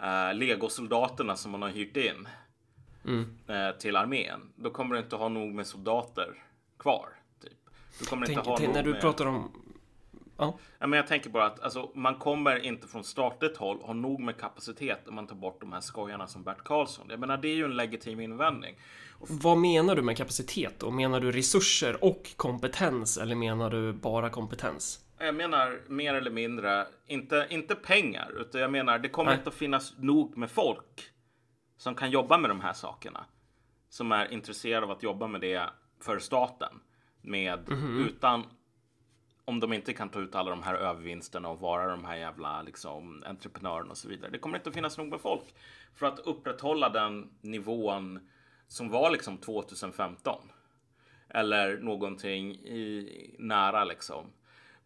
[0.00, 2.28] eh, legosoldaterna som man har hyrt in
[3.08, 6.42] eh, till armén, då kommer du inte ha nog med soldater
[6.78, 7.08] kvar.
[7.42, 7.52] Typ.
[7.98, 9.00] Du kommer Tänk, inte ha tänk, nog när du med...
[9.00, 9.50] pratar om...
[10.36, 13.92] Ja, Ja, men jag tänker bara att alltså, man kommer inte från statligt håll ha
[13.92, 17.06] nog med kapacitet om man tar bort de här skojarna som Bert Karlsson.
[17.10, 18.74] Jag menar, det är ju en legitim invändning.
[19.18, 20.90] vad menar du med kapacitet då?
[20.90, 25.00] Menar du resurser och kompetens eller menar du bara kompetens?
[25.18, 29.38] Jag menar mer eller mindre, inte, inte pengar, utan jag menar det kommer Nej.
[29.38, 31.10] inte att finnas nog med folk
[31.76, 33.24] som kan jobba med de här sakerna.
[33.88, 36.80] Som är intresserade av att jobba med det för staten.
[37.22, 37.68] Med,
[38.08, 38.44] utan,
[39.44, 42.62] om de inte kan ta ut alla de här övervinsterna och vara de här jävla
[42.62, 44.30] liksom, entreprenörerna och så vidare.
[44.30, 45.54] Det kommer inte att finnas nog med folk
[45.94, 48.28] för att upprätthålla den nivån
[48.68, 50.50] som var liksom 2015.
[51.28, 54.32] Eller någonting i, nära liksom.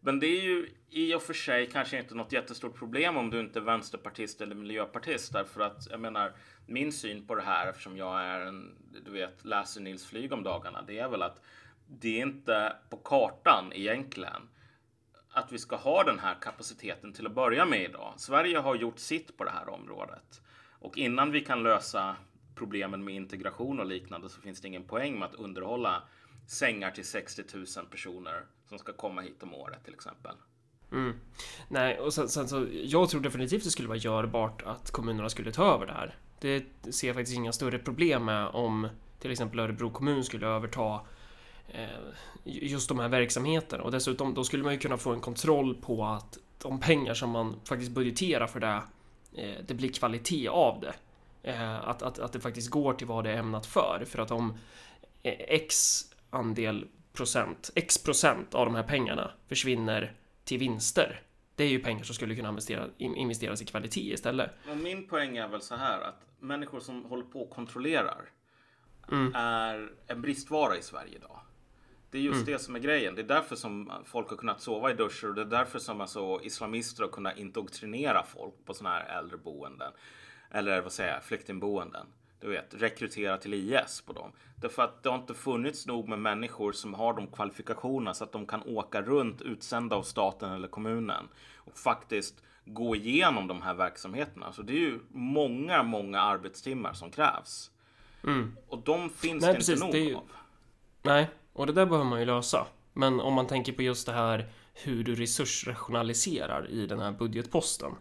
[0.03, 3.39] Men det är ju i och för sig kanske inte något jättestort problem om du
[3.39, 5.33] inte är vänsterpartist eller miljöpartist.
[5.33, 6.33] Därför att jag menar,
[6.65, 10.43] min syn på det här eftersom jag är en, du vet, läser Nils Flyg om
[10.43, 10.81] dagarna.
[10.81, 11.41] Det är väl att
[11.87, 14.49] det är inte på kartan egentligen
[15.33, 18.13] att vi ska ha den här kapaciteten till att börja med idag.
[18.17, 20.41] Sverige har gjort sitt på det här området.
[20.79, 22.15] Och innan vi kan lösa
[22.55, 26.03] problemen med integration och liknande så finns det ingen poäng med att underhålla
[26.47, 30.35] sängar till 60 000 personer som ska komma hit om året till exempel.
[30.91, 31.13] Mm.
[31.67, 35.51] Nej, och sen, sen, så jag tror definitivt det skulle vara görbart att kommunerna skulle
[35.51, 36.17] ta över det här.
[36.39, 38.87] Det ser jag faktiskt inga större problem med om
[39.19, 41.01] till exempel Örebro kommun skulle överta
[41.67, 41.85] eh,
[42.43, 46.05] just de här verksamheterna och dessutom då skulle man ju kunna få en kontroll på
[46.05, 48.81] att de pengar som man faktiskt budgeterar för det,
[49.35, 50.93] eh, det blir kvalitet av det.
[51.43, 54.03] Eh, att, att, att det faktiskt går till vad det är ämnat för.
[54.07, 54.57] För att om
[55.23, 61.21] eh, X andel procent, X procent av de här pengarna försvinner till vinster.
[61.55, 64.51] Det är ju pengar som skulle kunna investera, investeras i kvalitet istället.
[64.67, 68.29] Men min poäng är väl så här att människor som håller på och kontrollerar
[69.11, 69.31] mm.
[69.35, 71.39] är en bristvara i Sverige idag.
[72.11, 72.53] Det är just mm.
[72.53, 73.15] det som är grejen.
[73.15, 76.01] Det är därför som folk har kunnat sova i duschar och det är därför som
[76.01, 79.91] alltså islamister har kunnat indoktrinera folk på sådana här äldreboenden.
[80.51, 82.07] Eller vad säger jag, flyktingboenden.
[82.41, 84.31] Du vet, rekrytera till IS på dem.
[84.55, 88.31] Därför att det har inte funnits nog med människor som har de kvalifikationerna så att
[88.31, 93.73] de kan åka runt utsända av staten eller kommunen och faktiskt gå igenom de här
[93.73, 94.53] verksamheterna.
[94.53, 97.71] Så det är ju många, många arbetstimmar som krävs.
[98.23, 98.57] Mm.
[98.67, 100.15] Och de finns Nej, det precis, inte nog det ju...
[100.15, 100.31] av.
[101.01, 102.67] Nej, och det där behöver man ju lösa.
[102.93, 107.91] Men om man tänker på just det här hur du resursrationaliserar i den här budgetposten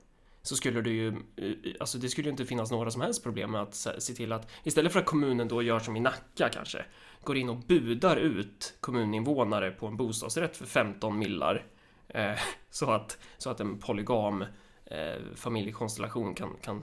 [0.43, 3.51] så skulle det ju, eh, alltså det skulle ju inte finnas några som helst problem
[3.51, 6.85] med att se till att istället för att kommunen då gör som i Nacka kanske,
[7.25, 11.65] går in och budar ut kommuninvånare på en bostadsrätt för 15 millar
[12.09, 12.33] eh,
[12.71, 14.45] så, att, så att en polygam
[14.85, 16.83] eh, familjekonstellation kan, kan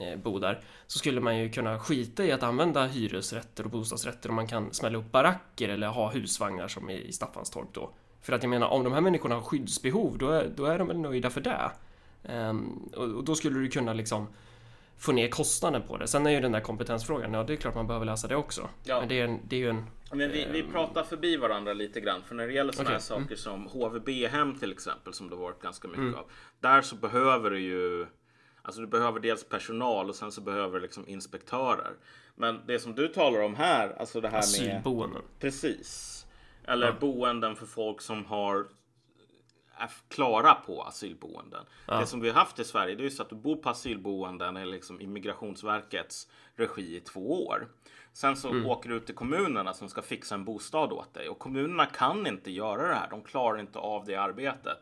[0.00, 4.28] eh, bo där så skulle man ju kunna skita i att använda hyresrätter och bostadsrätter
[4.28, 7.90] och man kan smälla upp baracker eller ha husvagnar som i Staffanstorp då.
[8.22, 10.88] För att jag menar, om de här människorna har skyddsbehov, då är, då är de
[10.88, 11.70] väl nöjda för det.
[12.28, 14.26] Um, och, då skulle du kunna liksom
[14.98, 16.06] få ner kostnaden på det.
[16.06, 18.68] Sen är ju den där kompetensfrågan, ja det är klart man behöver läsa det också.
[18.84, 19.00] Ja.
[19.00, 19.84] Men det är, det är ju en...
[20.10, 22.22] Men vi, vi ehm, pratar förbi varandra lite grann.
[22.22, 22.94] För när det gäller sådana okay.
[22.94, 23.36] här saker mm.
[23.36, 26.14] som HVB-hem till exempel, som det varit ganska mycket mm.
[26.14, 26.30] av.
[26.60, 28.06] Där så behöver du ju
[28.66, 31.92] Alltså du behöver dels personal och sen så behöver du liksom inspektörer.
[32.34, 34.40] Men det som du talar om här, alltså det här med...
[34.40, 35.22] Asylboenden.
[35.40, 36.26] Precis.
[36.64, 36.94] Eller ja.
[37.00, 38.66] boenden för folk som har
[39.76, 41.64] är klara på asylboenden.
[41.86, 42.00] Ja.
[42.00, 43.70] Det som vi har haft i Sverige det är ju så att du bor på
[43.70, 47.68] asylboenden eller liksom i Migrationsverkets regi i två år.
[48.12, 48.66] Sen så mm.
[48.66, 52.26] åker du ut till kommunerna som ska fixa en bostad åt dig och kommunerna kan
[52.26, 53.10] inte göra det här.
[53.10, 54.78] De klarar inte av det arbetet.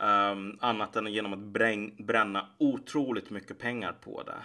[0.00, 4.44] Um, annat än genom att brän bränna otroligt mycket pengar på det.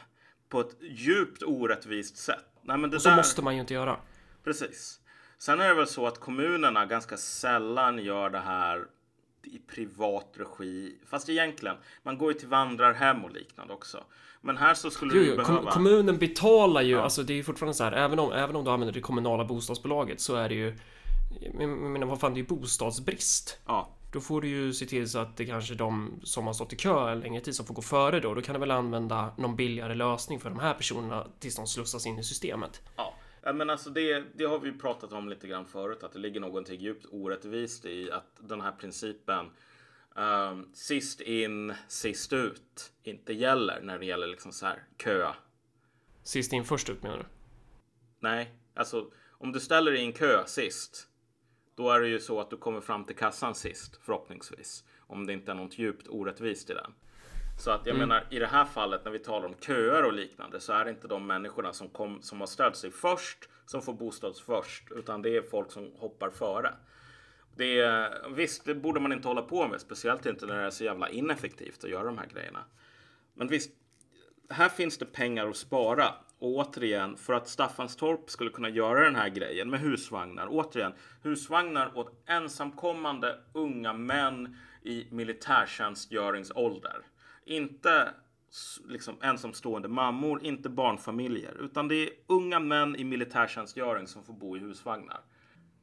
[0.49, 2.45] På ett djupt orättvist sätt.
[2.61, 3.15] Nej, men det och så där...
[3.15, 3.97] måste man ju inte göra.
[4.43, 4.99] Precis.
[5.37, 8.87] Sen är det väl så att kommunerna ganska sällan gör det här
[9.45, 10.95] i privat regi.
[11.05, 14.03] Fast egentligen, man går ju till vandrarhem och liknande också.
[14.41, 15.61] Men här så skulle jo, du behöva...
[15.61, 17.01] Kom, kommunen betalar ju, ja.
[17.01, 19.45] alltså det är ju fortfarande så här, även om, även om du använder det kommunala
[19.45, 20.77] bostadsbolaget så är det ju...
[21.59, 23.59] Jag menar, vad fan, det är ju bostadsbrist.
[23.65, 23.95] Ja.
[24.11, 26.73] Då får du ju se till så att det kanske är de som har stått
[26.73, 28.33] i kö en längre tid som får gå före då.
[28.33, 32.05] Då kan du väl använda någon billigare lösning för de här personerna tills de slussas
[32.05, 32.81] in i systemet.
[32.95, 33.13] Ja.
[33.43, 36.81] Men alltså det, det har vi pratat om lite grann förut, att det ligger någonting
[36.81, 39.49] djupt orättvist i att den här principen
[40.15, 45.33] um, sist in, sist ut inte gäller när det gäller liksom så här kö.
[46.23, 47.25] Sist in, först ut menar du?
[48.19, 51.07] Nej, alltså om du ställer dig i en kö sist,
[51.75, 54.83] då är det ju så att du kommer fram till kassan sist förhoppningsvis.
[54.99, 56.93] Om det inte är något djupt orättvist i den.
[57.63, 58.09] Så att jag mm.
[58.09, 60.91] menar i det här fallet när vi talar om köer och liknande så är det
[60.91, 65.21] inte de människorna som, kom, som har ställt sig först som får bostad först utan
[65.21, 66.73] det är folk som hoppar före.
[67.55, 70.69] Det är, visst, det borde man inte hålla på med, speciellt inte när det är
[70.69, 72.59] så jävla ineffektivt att göra de här grejerna.
[73.33, 73.71] Men visst,
[74.49, 76.05] här finns det pengar att spara.
[76.39, 80.47] Och återigen, för att Staffanstorp skulle kunna göra den här grejen med husvagnar.
[80.49, 87.01] Återigen, husvagnar åt ensamkommande unga män i militärtjänstgöringsålder.
[87.45, 88.09] Inte
[88.87, 94.57] liksom ensamstående mammor, inte barnfamiljer, utan det är unga män i militärtjänstgöring som får bo
[94.57, 95.21] i husvagnar.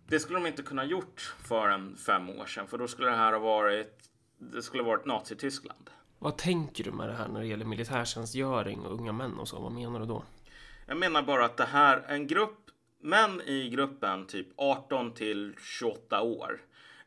[0.08, 3.16] Det skulle de inte kunna gjort för en fem år sedan, för då skulle det
[3.16, 5.90] här ha varit, det skulle ha varit Nazityskland.
[6.18, 9.60] Vad tänker du med det här när det gäller militärtjänstgöring och unga män och så?
[9.60, 10.24] Vad menar du då?
[10.86, 12.70] Jag menar bara att det här, en grupp
[13.02, 16.60] män i gruppen typ 18 till 28 år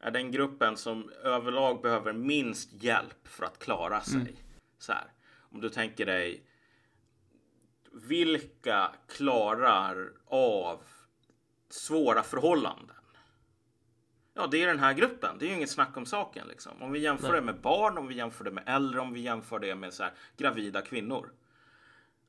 [0.03, 4.21] är den gruppen som överlag behöver minst hjälp för att klara sig.
[4.21, 4.35] Mm.
[4.77, 5.05] Så här,
[5.39, 6.43] om du tänker dig
[7.91, 10.81] vilka klarar av
[11.69, 12.95] svåra förhållanden?
[14.33, 15.37] Ja, det är den här gruppen.
[15.39, 16.47] Det är ju inget snack om saken.
[16.47, 16.81] Liksom.
[16.81, 17.39] Om vi jämför Nej.
[17.39, 20.03] det med barn, om vi jämför det med äldre, om vi jämför det med så
[20.03, 21.29] här, gravida kvinnor.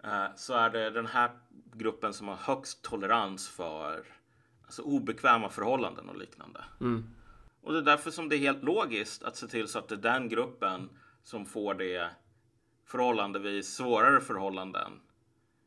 [0.05, 1.31] Eh, så är det den här
[1.73, 4.05] gruppen som har högst tolerans för
[4.65, 6.65] alltså, obekväma förhållanden och liknande.
[6.81, 7.05] Mm.
[7.65, 9.95] Och det är därför som det är helt logiskt att se till så att det
[9.95, 10.91] är den gruppen
[11.23, 12.11] som får det
[12.87, 15.01] förhållandevis svårare förhållanden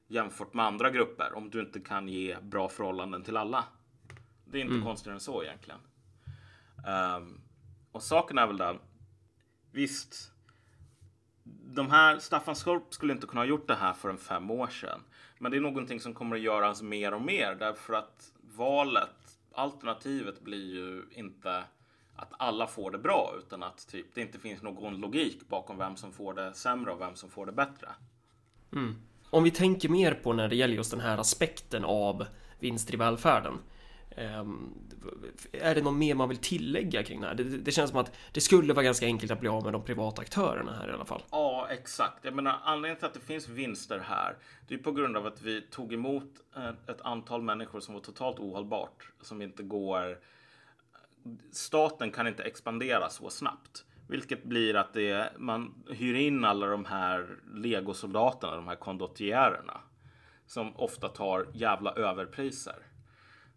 [0.07, 3.65] jämfört med andra grupper om du inte kan ge bra förhållanden till alla.
[4.45, 4.85] Det är inte mm.
[4.85, 5.79] konstigare än så egentligen.
[7.17, 7.41] Um,
[7.91, 8.79] och saken är väl den.
[9.71, 10.31] Visst,
[11.73, 14.67] de här Staffan Skorp skulle inte kunna ha gjort det här för en fem år
[14.67, 14.99] sedan.
[15.39, 20.41] Men det är någonting som kommer att göras mer och mer därför att valet, alternativet
[20.41, 21.63] blir ju inte
[22.17, 25.95] att alla får det bra utan att typ, det inte finns någon logik bakom vem
[25.95, 27.89] som får det sämre och vem som får det bättre.
[28.73, 28.95] Mm.
[29.29, 32.25] Om vi tänker mer på när det gäller just den här aspekten av
[32.59, 33.53] vinster i välfärden.
[34.17, 34.73] Ehm,
[35.51, 37.35] är det något mer man vill tillägga kring det här?
[37.35, 39.83] Det, det, känns som att det skulle vara ganska enkelt att bli av med de
[39.83, 41.23] privata aktörerna här i alla fall.
[41.31, 42.25] Ja, exakt.
[42.25, 44.35] Jag menar anledningen till att det finns vinster här.
[44.67, 46.33] Det är på grund av att vi tog emot
[46.87, 49.11] ett antal människor som var totalt ohållbart.
[49.21, 50.19] Som inte går.
[51.51, 53.85] Staten kan inte expandera så snabbt.
[54.07, 59.81] Vilket blir att det, man hyr in alla de här legosoldaterna, de här kondottiererna.
[60.45, 62.75] Som ofta tar jävla överpriser.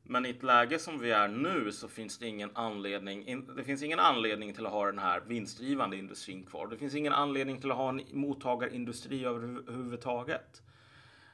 [0.02, 3.46] Men i ett läge som vi är nu så finns det ingen anledning.
[3.56, 6.66] Det finns ingen anledning till att ha den här vinstdrivande industrin kvar.
[6.66, 10.62] Det finns ingen anledning till att ha en mottagarindustri överhuvudtaget.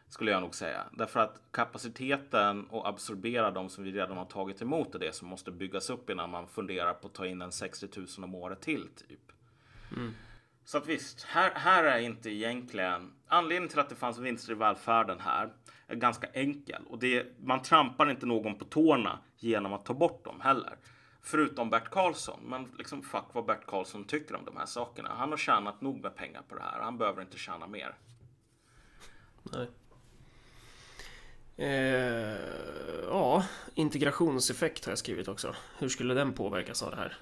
[0.08, 0.84] Skulle jag nog säga.
[0.92, 5.28] Därför att kapaciteten och absorbera de som vi redan har tagit emot är det som
[5.28, 8.60] måste byggas upp innan man funderar på att ta in en 60 000 om året
[8.60, 9.32] till typ.
[9.96, 10.14] Mm.
[10.64, 14.54] Så att visst, här, här är inte egentligen anledningen till att det fanns vinster i
[14.54, 15.52] välfärden här
[15.86, 20.24] är ganska enkel och det, man trampar inte någon på tårna genom att ta bort
[20.24, 20.76] dem heller.
[21.22, 22.40] Förutom Bert Karlsson.
[22.42, 25.10] Men liksom fuck vad Bert Karlsson tycker om de här sakerna.
[25.14, 26.80] Han har tjänat nog med pengar på det här.
[26.80, 27.94] Han behöver inte tjäna mer.
[29.42, 29.68] Nej.
[31.56, 32.36] Eh,
[33.08, 35.54] ja, integrationseffekt har jag skrivit också.
[35.78, 37.16] Hur skulle den påverkas av det här?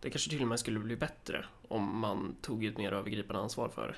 [0.00, 3.68] Det kanske till och med skulle bli bättre om man tog ett mer övergripande ansvar
[3.68, 3.94] för det.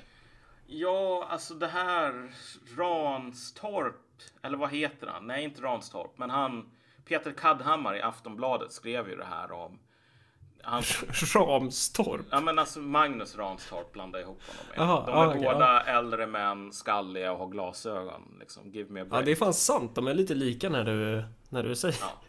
[0.67, 2.31] Ja, alltså det här
[2.77, 3.95] Ranstorp,
[4.41, 5.27] eller vad heter han?
[5.27, 6.71] Nej, inte Ranstorp, men han
[7.05, 9.79] Peter Kadhammar i Aftonbladet skrev ju det här om
[10.65, 10.83] han,
[11.35, 12.25] Ramstorp?
[12.29, 14.79] Ja men alltså Magnus Ranstorp blandade ihop honom med.
[14.79, 15.81] Aha, de är okay, båda ja.
[15.81, 18.37] äldre män, skalliga och har glasögon.
[18.39, 19.21] Liksom, give me a break.
[19.21, 21.97] Ja det är fan sant, de är lite lika när du, när du säger.
[22.01, 22.21] Ja.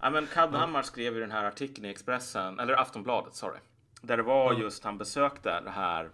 [0.00, 0.82] ja men Kadhammar ja.
[0.82, 3.58] skrev ju den här artikeln i Expressen, eller Aftonbladet, sorry.
[4.00, 6.10] Där det var just han besökte det här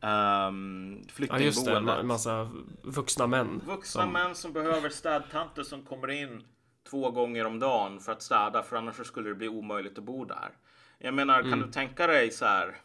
[0.00, 2.50] Um, ja just det, en massa
[2.82, 3.60] vuxna män.
[3.66, 4.12] Vuxna som...
[4.12, 6.42] män som behöver städtanter som kommer in
[6.90, 10.24] två gånger om dagen för att städa för annars skulle det bli omöjligt att bo
[10.24, 10.50] där.
[10.98, 11.50] Jag menar, mm.
[11.50, 12.76] kan du tänka dig så här?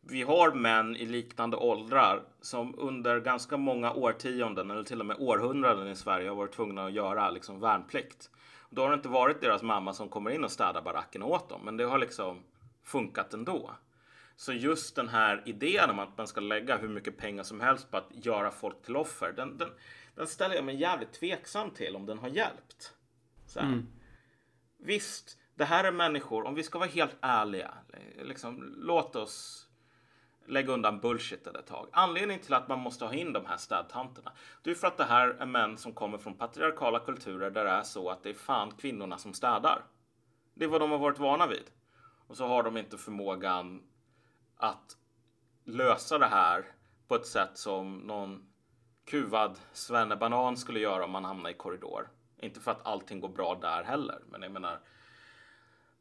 [0.00, 5.16] Vi har män i liknande åldrar som under ganska många årtionden eller till och med
[5.18, 8.30] århundraden i Sverige har varit tvungna att göra liksom värnplikt.
[8.70, 11.60] Då har det inte varit deras mamma som kommer in och städar baracken åt dem,
[11.64, 12.42] men det har liksom
[12.82, 13.70] funkat ändå.
[14.36, 17.90] Så just den här idén om att man ska lägga hur mycket pengar som helst
[17.90, 19.68] på att göra folk till offer, den, den,
[20.14, 22.94] den ställer jag mig jävligt tveksam till om den har hjälpt.
[23.48, 23.86] Så mm.
[24.78, 27.74] Visst, det här är människor, om vi ska vara helt ärliga,
[28.22, 29.68] liksom, låt oss
[30.46, 31.88] lägga undan bullshit ett tag.
[31.92, 34.32] Anledningen till att man måste ha in de här städtanterna,
[34.62, 37.70] det är för att det här är män som kommer från patriarkala kulturer där det
[37.70, 39.84] är så att det är fan kvinnorna som städar.
[40.54, 41.70] Det är vad de har varit vana vid.
[42.26, 43.82] Och så har de inte förmågan
[44.56, 44.96] att
[45.64, 46.64] lösa det här
[47.08, 48.44] på ett sätt som någon
[49.04, 52.08] kuvad svennebanan skulle göra om man hamnar i korridor.
[52.38, 54.80] Inte för att allting går bra där heller, men jag menar.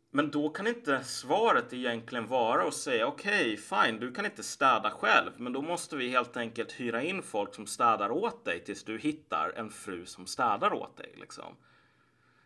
[0.10, 4.44] Men då kan inte svaret egentligen vara att säga okej, okay, fine, du kan inte
[4.44, 8.64] städa själv, men då måste vi helt enkelt hyra in folk som städar åt dig
[8.64, 11.14] tills du hittar en fru som städar åt dig.
[11.18, 11.56] Liksom.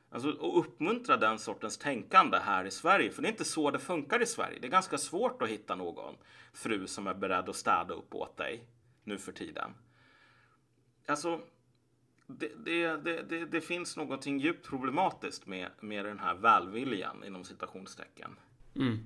[0.09, 3.11] Alltså och uppmuntra den sortens tänkande här i Sverige.
[3.11, 4.59] För det är inte så det funkar i Sverige.
[4.61, 6.15] Det är ganska svårt att hitta någon
[6.53, 8.63] fru som är beredd att städa upp åt dig
[9.03, 9.73] nu för tiden.
[11.07, 11.41] Alltså,
[12.39, 18.35] det, det, det, det, finns någonting djupt problematiskt med, med den här välviljan inom citationstecken.
[18.75, 18.99] Mm.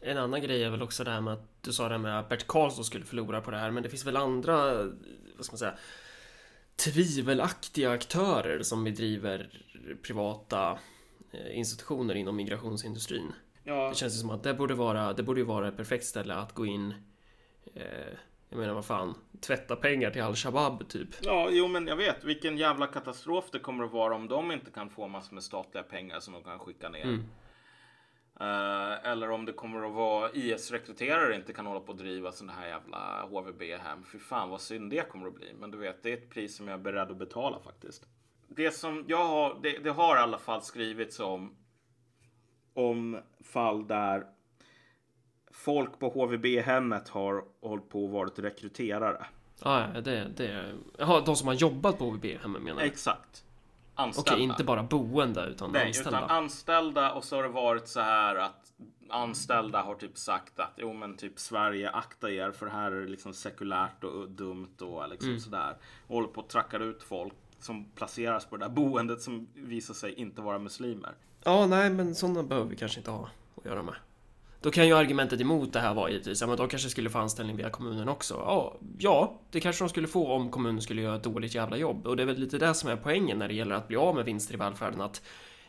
[0.00, 2.28] En annan grej är väl också det här med att du sa det med att
[2.28, 4.84] Bert Karlsson skulle förlora på det här, men det finns väl andra,
[5.36, 5.78] vad ska man säga,
[6.76, 9.62] tvivelaktiga aktörer som bedriver
[10.02, 10.78] privata
[11.32, 13.32] eh, institutioner inom migrationsindustrin.
[13.64, 13.88] Ja.
[13.88, 16.66] Det känns som att det borde vara, det borde vara ett perfekt ställe att gå
[16.66, 16.94] in
[17.74, 18.14] eh,
[18.54, 21.08] jag menar vad fan, tvätta pengar till Al-Shabaab typ.
[21.20, 24.70] Ja, jo men jag vet vilken jävla katastrof det kommer att vara om de inte
[24.70, 27.04] kan få massor med statliga pengar som de kan skicka ner.
[27.04, 27.24] Mm.
[28.40, 32.52] Uh, eller om det kommer att vara IS-rekryterare inte kan hålla på att driva sådana
[32.52, 34.04] här jävla HVB hem.
[34.12, 35.54] Fy fan vad synd det kommer att bli.
[35.60, 38.06] Men du vet, det är ett pris som jag är beredd att betala faktiskt.
[38.48, 41.56] Det som jag har, det, det har i alla fall skrivits om
[42.74, 44.26] om fall där
[45.54, 49.26] folk på HVB-hemmet har hållit på och varit rekryterare.
[49.62, 50.74] Ja, det, det...
[50.98, 52.86] Jaha, de som har jobbat på HVB-hemmen menar du?
[52.86, 53.44] Exakt.
[53.94, 54.32] Anställda.
[54.32, 56.18] Okej, inte bara boende utan Nej, anställda.
[56.18, 58.72] utan anställda och så har det varit så här att
[59.08, 63.06] anställda har typ sagt att jo men typ Sverige akta er för här är det
[63.08, 65.40] liksom sekulärt och dumt och liksom Mm.
[65.40, 65.76] sådär.
[66.06, 69.94] Och håller på att trackar ut folk som placeras på det där boendet som visar
[69.94, 71.12] sig inte vara muslimer.
[71.44, 73.94] Ja, nej, men sådana behöver vi kanske inte ha att göra med.
[74.64, 77.18] Då kan ju argumentet emot det här vara givetvis, ja men de kanske skulle få
[77.18, 78.34] anställning via kommunen också.
[78.34, 82.06] Ja, ja, det kanske de skulle få om kommunen skulle göra ett dåligt jävla jobb.
[82.06, 84.14] Och det är väl lite det som är poängen när det gäller att bli av
[84.14, 85.22] med vinster i välfärden, att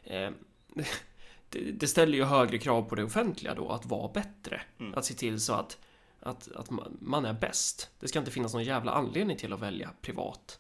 [0.04, 0.30] eh,
[1.50, 4.62] det, det ställer ju högre krav på det offentliga då att vara bättre.
[4.96, 5.78] Att se till så att,
[6.20, 7.90] att, att man- man är bäst.
[8.00, 10.60] Det ska inte finnas någon jävla anledning till att välja privat.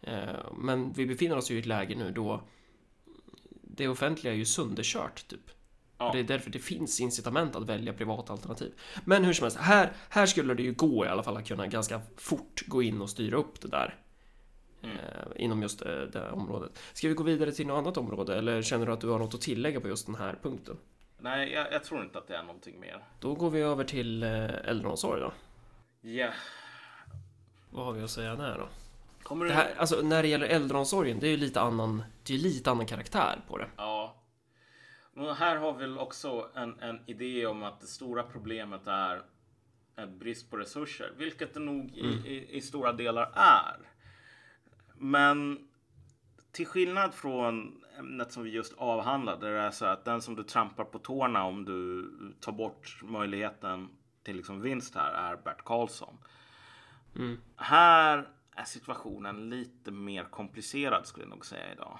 [0.00, 2.42] Eh, men vi befinner oss ju i ett läge nu då
[3.62, 5.50] det offentliga är ju sönderkört typ.
[5.98, 6.06] Ja.
[6.08, 8.72] Och det är därför det finns incitament att välja privata alternativ.
[9.04, 11.66] Men hur som helst, här, här skulle det ju gå i alla fall att kunna
[11.66, 13.98] ganska fort gå in och styra upp det där.
[14.82, 14.88] Eh,
[15.36, 16.78] inom just eh, det här området.
[16.92, 19.34] Ska vi gå vidare till något annat område eller känner du att du har något
[19.34, 20.76] att tillägga på just den här punkten?
[21.20, 23.04] Nej, jag, jag tror inte att det är någonting mer.
[23.20, 25.32] Då går vi över till eh, äldreomsorg då.
[26.00, 26.30] Ja.
[27.70, 28.68] Vad har vi att säga där då?
[29.22, 29.54] Kommer Det du...
[29.54, 32.86] här, alltså när det gäller äldreomsorgen, det är ju lite annan, det är lite annan
[32.86, 33.66] karaktär på det.
[33.76, 33.91] Ja.
[35.14, 39.22] Men här har vi också en, en idé om att det stora problemet är
[40.06, 43.76] brist på resurser, vilket det nog i, i, i stora delar är.
[44.94, 45.68] Men
[46.52, 50.36] till skillnad från ämnet som vi just avhandlade, där det är så att den som
[50.36, 52.10] du trampar på tårna om du
[52.40, 53.88] tar bort möjligheten
[54.22, 56.18] till liksom vinst här är Bert Karlsson.
[57.56, 61.98] Här är situationen lite mer komplicerad skulle jag nog säga idag.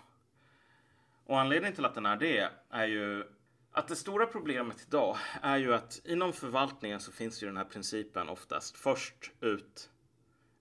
[1.26, 3.24] Och anledningen till att den är det är ju
[3.72, 7.64] att det stora problemet idag är ju att inom förvaltningen så finns ju den här
[7.64, 9.90] principen oftast först ut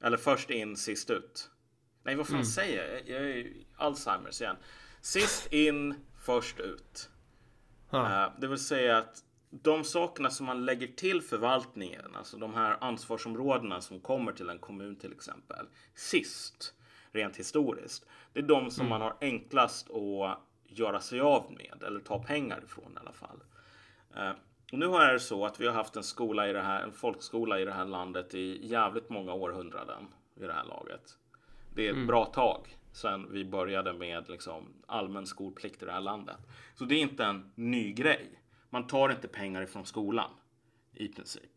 [0.03, 1.49] eller först in, sist ut.
[2.03, 3.09] Nej, vad fan säger jag?
[3.09, 4.55] Jag är ju Alzheimers igen.
[5.01, 5.95] Sist in,
[6.26, 7.09] först ut.
[7.89, 8.26] Ja.
[8.26, 12.78] Eh, Det vill säga att de sakerna som man lägger till förvaltningen, alltså de här
[12.82, 16.74] ansvarsområdena som kommer till en kommun till exempel, sist,
[17.12, 20.38] rent historiskt, det är de som man har enklast att
[20.80, 23.44] göra sig av med eller ta pengar ifrån i alla fall.
[24.16, 24.32] Eh,
[24.72, 26.92] och nu är det så att vi har haft en skola i det här, en
[26.92, 31.18] folkskola i det här landet i jävligt många århundraden vid det här laget.
[31.76, 36.02] Det är ett bra tag sedan vi började med liksom allmän skolplikt i det här
[36.02, 36.38] landet.
[36.76, 38.42] Så det är inte en ny grej.
[38.70, 40.32] Man tar inte pengar ifrån skolan
[40.94, 41.52] i princip.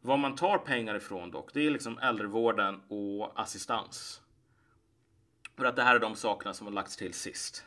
[0.00, 4.22] Vad man tar pengar ifrån dock, det är liksom äldrevården och assistans.
[5.56, 7.64] För att det här är de sakerna som har lagts till sist.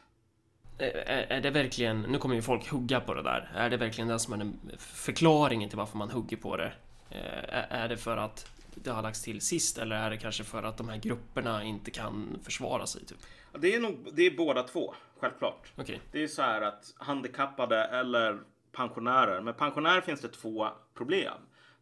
[0.77, 4.07] Är, är det verkligen, nu kommer ju folk hugga på det där, är det verkligen
[4.07, 6.73] det som är den förklaringen till varför man hugger på det?
[7.09, 10.63] Eh, Är, det för att det har lagts till sist eller är det kanske för
[10.63, 13.05] att de här grupperna inte kan försvara sig?
[13.05, 13.17] Typ?
[13.59, 15.71] Det är nog, det är båda två, självklart.
[15.75, 16.01] Okej.
[16.11, 18.39] Det är så här att handikappade eller
[18.71, 21.33] pensionärer, med pensionärer finns det två problem.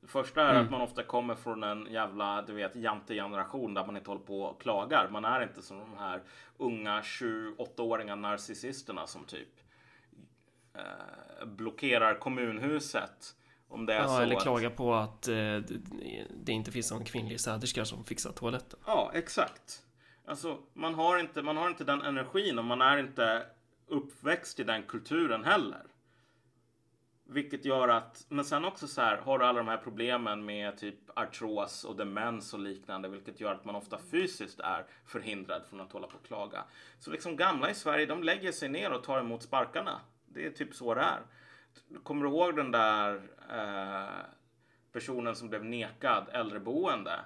[0.01, 3.97] Det första är att man ofta kommer från en jävla, du vet, jante-generation där man
[3.97, 5.09] inte håller på och klagar.
[5.11, 6.21] Man är inte som de här
[6.57, 9.49] unga 28-åriga narcissisterna som typ
[10.73, 13.35] eh, blockerar kommunhuset.
[13.67, 15.81] Om det är så Ja, eller att- klaga på att eh, det-
[16.43, 18.79] det inte finns någon kvinnlig städerska som fixar toaletten.
[18.85, 19.83] Ja, exakt.
[20.25, 23.45] Alltså, man har, inte, man har inte den energin och man är inte
[23.87, 25.81] uppväxt i den kulturen heller.
[27.33, 30.77] Vilket gör att, men sen också så här, har du alla de här problemen med
[30.77, 35.81] typ artros och demens och liknande, vilket gör att man ofta fysiskt är förhindrad från
[35.81, 36.63] att hålla på och klaga.
[36.99, 39.99] Så liksom gamla i Sverige, de lägger sig ner och tar emot sparkarna.
[40.25, 41.19] Det är typ så det är.
[42.03, 43.15] Kommer du ihåg den där
[43.49, 44.25] eh,
[44.91, 47.19] personen som blev nekad äldreboende?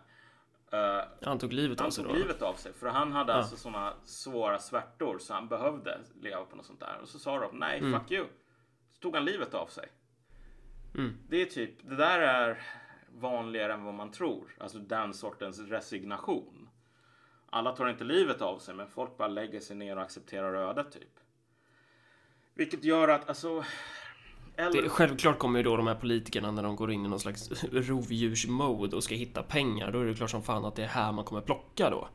[0.72, 2.20] Eh, Han tog livet av han sig tog då?
[2.20, 6.56] livet av sig för han hade alltså sådana svåra svärtor så han behövde leva på
[6.56, 7.00] något sånt där.
[7.02, 8.26] Och så sa de nej, fuck you.
[9.06, 9.88] Tog han livet av sig.
[11.30, 12.62] Det är typ, det där är
[13.20, 14.56] vanligare än vad man tror.
[14.60, 16.70] Alltså den sortens resignation.
[17.50, 20.92] Alla tar inte livet av sig, men folk bara lägger sig ner och accepterar ödet
[20.92, 21.20] typ.
[22.54, 23.64] Vilket gör att, alltså...
[24.56, 27.20] Eller, Det, självklart kommer ju då de här politikerna när de går in i någon
[27.20, 30.88] slags rovdjursmode och ska hitta pengar, då är det klart som fan att det är
[30.88, 32.10] här man kommer plocka då.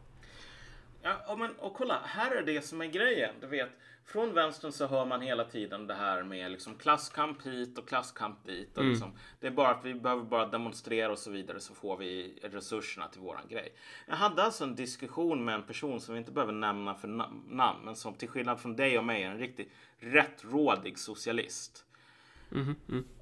[1.02, 3.34] Ja, men, och kolla, här är det som är grejen.
[3.40, 3.70] Du vet,
[4.04, 8.46] från vänstern så hör man hela tiden det här med liksom klasskamp hit och klasskamp
[8.46, 8.78] dit.
[8.78, 11.96] Och liksom, Det är bara att vi behöver bara demonstrera och så vidare så får
[11.96, 13.74] vi resurserna till våran grej.
[14.06, 17.54] Jag hade alltså en diskussion med en person som vi inte behöver nämna för na-
[17.54, 21.84] namn, men som till skillnad från dig och mig är en riktigt rättrådig socialist.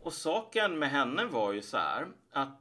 [0.02, 2.60] Och saken med henne var ju så här att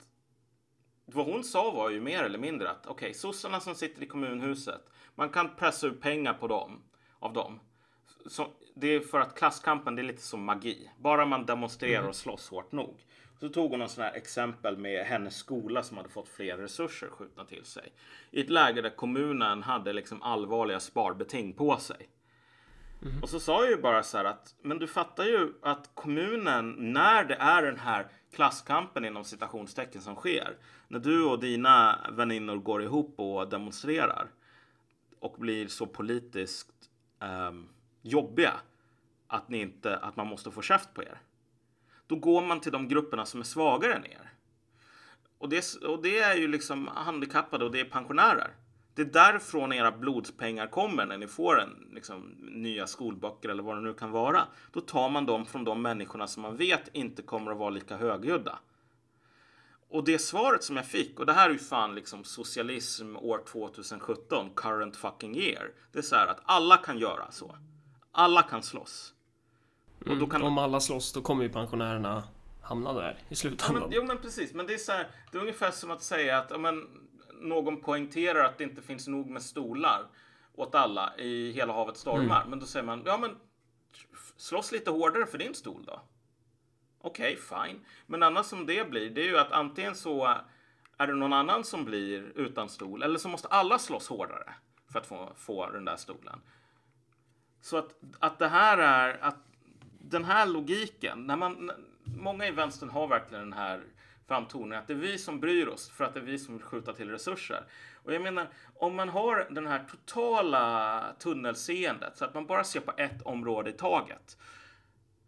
[1.06, 4.06] vad hon sa var ju mer eller mindre att okej, okay, sossarna som sitter i
[4.06, 6.82] kommunhuset, man kan pressa ut pengar på dem,
[7.20, 7.60] av dem.
[8.26, 10.90] Så det är för att klasskampen, det är lite som magi.
[10.98, 13.06] Bara man demonstrerar och slåss hårt nog.
[13.40, 17.08] Så tog hon en sån här exempel med hennes skola som hade fått fler resurser
[17.08, 17.94] skjutna till sig.
[18.32, 22.10] I ett läge där kommunen hade liksom allvarliga sparbeting på sig.
[23.22, 26.76] Och så sa jag ju bara så här att, men du fattar ju att kommunen,
[26.78, 30.58] när det är den här klasskampen inom citationstecken som sker,
[30.88, 34.28] när du och dina väninnor går ihop och demonstrerar
[35.20, 36.90] och blir så politiskt
[37.20, 37.70] um,
[38.02, 38.54] jobbiga
[39.28, 41.22] att, ni inte, att man måste få käft på er.
[42.08, 44.34] Då går man till de grupperna som är svagare än er.
[45.38, 48.52] Och det, och det är ju liksom handikappade och det är pensionärer.
[48.94, 53.78] Det är därifrån era blodspengar kommer när ni får en, liksom, nya skolböcker eller vad
[53.78, 54.44] det nu kan vara.
[54.72, 57.98] Då tar man dem från de människorna som man vet inte kommer att vara lika
[57.98, 58.60] högljudda.
[59.90, 63.44] Och det svaret som jag fick, och det här är ju fan liksom socialism år
[63.52, 65.72] 2017, current fucking year.
[65.92, 67.58] Det är så här att alla kan göra så.
[68.12, 69.14] Alla kan slåss.
[70.06, 70.42] Mm, och kan...
[70.42, 72.24] Om alla slåss, då kommer ju pensionärerna
[72.62, 73.82] hamna där i slutändan.
[73.82, 74.54] Ja, men, jo, men precis.
[74.54, 76.88] Men det är så här, det är ungefär som att säga att men,
[77.42, 80.06] någon poängterar att det inte finns nog med stolar
[80.56, 82.38] åt alla i hela havet stormar.
[82.38, 82.50] Mm.
[82.50, 83.36] Men då säger man, ja men
[84.38, 86.02] slåss lite hårdare för din stol då.
[87.08, 87.86] Okej, okay, fine.
[88.06, 90.38] Men annars som det blir, det är ju att antingen så
[90.98, 94.54] är det någon annan som blir utan stol eller så måste alla slåss hårdare
[94.92, 96.42] för att få, få den där stolen.
[97.62, 99.38] Så att, att det här är, att
[100.00, 101.72] den här logiken, när man,
[102.04, 103.84] många i vänstern har verkligen den här
[104.28, 106.64] framtoningen att det är vi som bryr oss för att det är vi som vill
[106.64, 107.64] skjuta till resurser.
[108.04, 112.80] Och jag menar, om man har den här totala tunnelseendet så att man bara ser
[112.80, 114.38] på ett område i taget.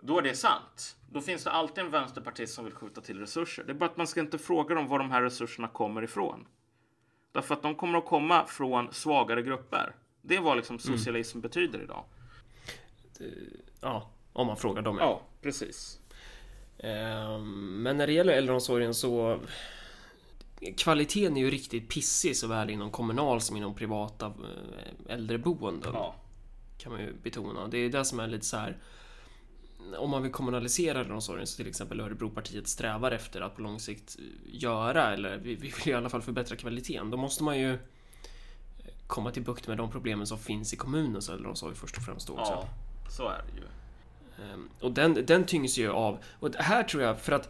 [0.02, 0.96] Då är det sant.
[1.12, 3.64] Då finns det alltid en vänsterpartist som vill skjuta till resurser.
[3.64, 6.48] Det är bara att man ska inte fråga dem var de här resurserna kommer ifrån.
[7.32, 9.96] Därför att de kommer att komma från svagare grupper.
[10.22, 11.42] Det är vad liksom socialism mm.
[11.42, 12.04] betyder idag.
[13.82, 14.98] Ja, om man frågar dem.
[15.00, 16.00] Ja, precis.
[16.78, 19.40] Ehm, men när det gäller äldreomsorgen så
[20.78, 25.92] Kvaliteten är ju riktigt pissig såväl inom kommunal som inom privata eh, äldreboenden.
[25.94, 26.16] Ja.
[26.78, 27.68] Kan man ju betona.
[27.68, 28.78] Det är det som är lite så här
[29.98, 34.18] om man vill kommunalisera äldreomsorgen så till exempel Örebropartiet strävar efter att på lång sikt
[34.46, 37.10] göra eller vi vill i alla fall förbättra kvaliteten.
[37.10, 37.78] Då måste man ju
[39.08, 42.34] komma till bukt med de problemen som finns i kommunens äldreomsorg först och främst då
[42.34, 42.52] också.
[42.52, 42.68] Ja,
[43.10, 43.66] så är det ju.
[44.46, 47.50] Ehm, och den, den tyngs ju av, och här tror jag för att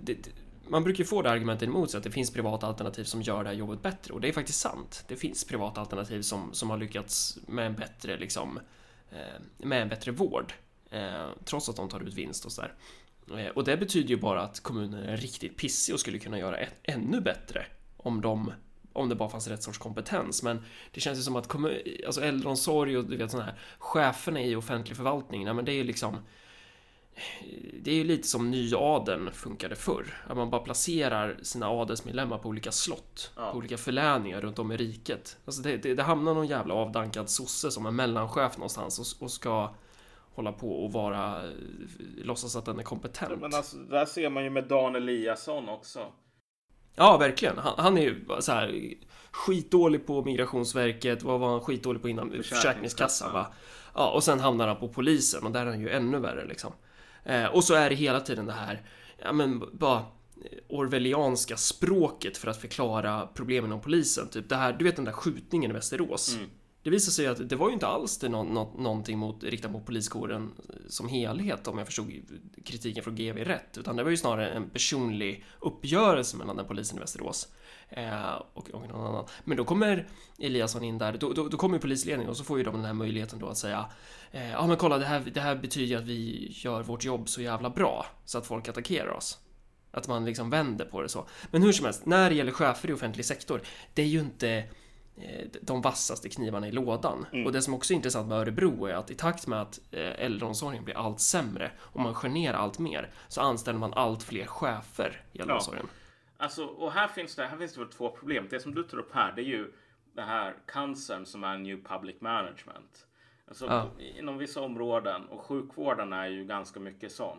[0.00, 0.28] det,
[0.68, 3.44] man brukar ju få det argumentet emot sig att det finns privata alternativ som gör
[3.44, 5.04] det här jobbet bättre och det är faktiskt sant.
[5.08, 8.60] Det finns privata alternativ som, som har lyckats med en bättre liksom
[9.10, 10.65] eh, med en bättre vård eh,
[11.44, 12.74] trots att de tar ut vinst och sådär.
[13.38, 16.56] Eh, och det betyder ju bara att kommunen är riktigt pissig och skulle kunna göra
[16.56, 17.66] ett, ännu bättre
[17.96, 18.52] om de
[18.92, 20.42] om det bara fanns rätt sorts kompetens.
[20.42, 21.54] Men det känns ju som att
[22.06, 25.76] alltså äldreomsorg och du vet sådana här cheferna i offentlig förvaltning, nej, men det är
[25.76, 26.18] ju liksom
[27.80, 30.24] det är ju lite som nyadeln funkade förr.
[30.26, 33.50] Att man bara placerar sina adelsmedlemmar på olika slott, ja.
[33.52, 35.36] på olika förläningar runt om i riket.
[35.44, 39.30] Alltså det, det, det hamnar någon jävla avdankad sosse som en mellanchef någonstans och, och
[39.30, 39.74] ska
[40.36, 41.42] hålla på och vara,
[42.16, 43.30] låtsas att den är kompetent.
[43.30, 46.00] Ja, men alltså, där ser man ju med Dan Eliasson också.
[46.94, 47.58] Ja, verkligen.
[47.58, 48.94] Han, han är ju så här
[49.30, 51.22] skitdålig på Migrationsverket.
[51.22, 52.42] Vad var han skitdålig på innan?
[52.42, 53.46] Försäkringskassan, va?
[53.94, 56.72] Ja, och sen hamnar han på polisen och där är han ju ännu värre liksom.
[57.24, 58.82] Eh, och så är det hela tiden det här,
[59.18, 60.04] ja men bara
[60.68, 64.28] orwellianska språket för att förklara problemen om polisen.
[64.28, 66.34] Typ det här, du vet den där skjutningen i Västerås.
[66.34, 66.50] Mm.
[66.86, 69.70] Det visade sig att det var ju inte alls det nå nå någonting mot, riktat
[69.70, 70.52] mot poliskåren
[70.88, 72.12] som helhet om jag förstod
[72.64, 76.96] kritiken från GV rätt, utan det var ju snarare en personlig uppgörelse mellan den polisen
[76.96, 77.48] i Västerås
[77.88, 79.24] eh, och, och någon annan.
[79.44, 80.08] Men då kommer
[80.38, 82.92] Eliasson in där, då, då, då kommer polisledningen och så får ju de den här
[82.92, 83.86] möjligheten då att säga
[84.32, 87.28] eh, ja men kolla det här, det här betyder ju att vi gör vårt jobb
[87.28, 89.38] så jävla bra så att folk attackerar oss.
[89.90, 91.26] Att man liksom vänder på det så.
[91.50, 93.60] Men hur som helst, när det gäller chefer i offentlig sektor,
[93.94, 94.64] det är ju inte
[95.60, 97.26] de vassaste knivarna i lådan.
[97.32, 97.46] Mm.
[97.46, 100.24] Och det som också är intressant med Örebro är att i takt med att eh,
[100.24, 104.46] äldreomsorgen blir allt sämre och man skär ner allt mer så anställer man allt fler
[104.46, 105.86] chefer i äldreomsorgen.
[105.88, 106.44] Ja.
[106.44, 108.46] Alltså, och här finns det, här finns det två problem.
[108.50, 109.72] Det som du tar upp här, det är ju
[110.14, 113.06] den här cancern som är New Public Management.
[113.48, 113.90] Alltså Ja.
[113.98, 117.38] inom vissa områden och sjukvården är ju ganska mycket sån.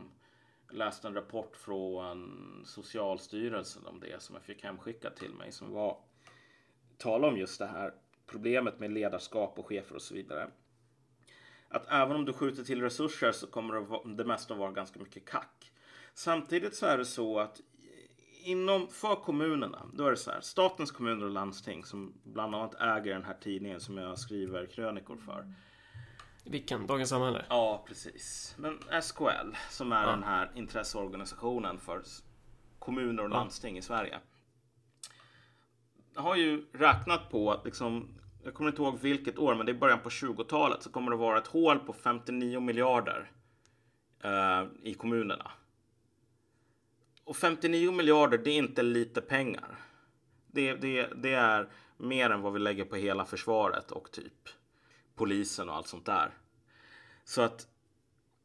[0.68, 5.72] Jag läste en rapport från Socialstyrelsen om det som jag fick hemskickat till mig som
[5.74, 5.98] var
[6.98, 7.94] tala om just det här
[8.28, 10.50] problemet med ledarskap och chefer och så vidare.
[11.70, 15.72] Att även om du skjuter till resurser så kommer det, mesta vara ganska mycket kack.
[16.14, 17.62] Samtidigt så är det så att
[18.44, 20.42] inom för kommunerna, då är det så här.
[20.42, 25.18] Statens kommuner och landsting som bland annat äger den här tidningen som jag skriver krönikor
[25.18, 25.54] för.
[26.44, 26.88] Vilken?
[26.88, 27.46] Dagens Samhälle?
[27.50, 28.56] Ja, precis.
[28.58, 32.04] Men SKL som är den här intresseorganisationen för
[32.80, 34.20] kommuner och landsting i Sverige.
[36.18, 38.10] Har ju räknat på att liksom,
[38.44, 41.18] jag kommer inte ihåg vilket år, men det är början på 20-talet så kommer det
[41.18, 43.32] vara ett hål på 59 miljarder
[44.24, 45.52] eh, i kommunerna.
[47.24, 49.78] Och 59 miljarder, det är inte lite pengar.
[50.48, 54.50] Det, det, det är mer än vad vi lägger på hela försvaret och typ
[55.16, 56.32] polisen och allt sånt där.
[57.24, 57.68] Så att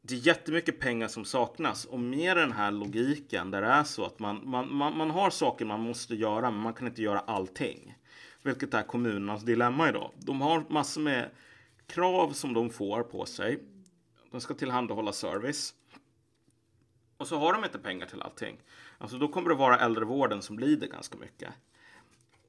[0.05, 4.05] det är jättemycket pengar som saknas och med den här logiken där det är så
[4.05, 7.19] att man, man, man, man har saker man måste göra men man kan inte göra
[7.19, 7.97] allting.
[8.41, 10.11] Vilket är kommunernas dilemma idag.
[10.17, 11.29] De har massor med
[11.87, 13.63] krav som de får på sig.
[14.31, 15.73] De ska tillhandahålla service.
[17.17, 18.57] Och så har de inte pengar till allting.
[18.97, 21.53] Alltså då kommer det vara äldrevården som lider ganska mycket.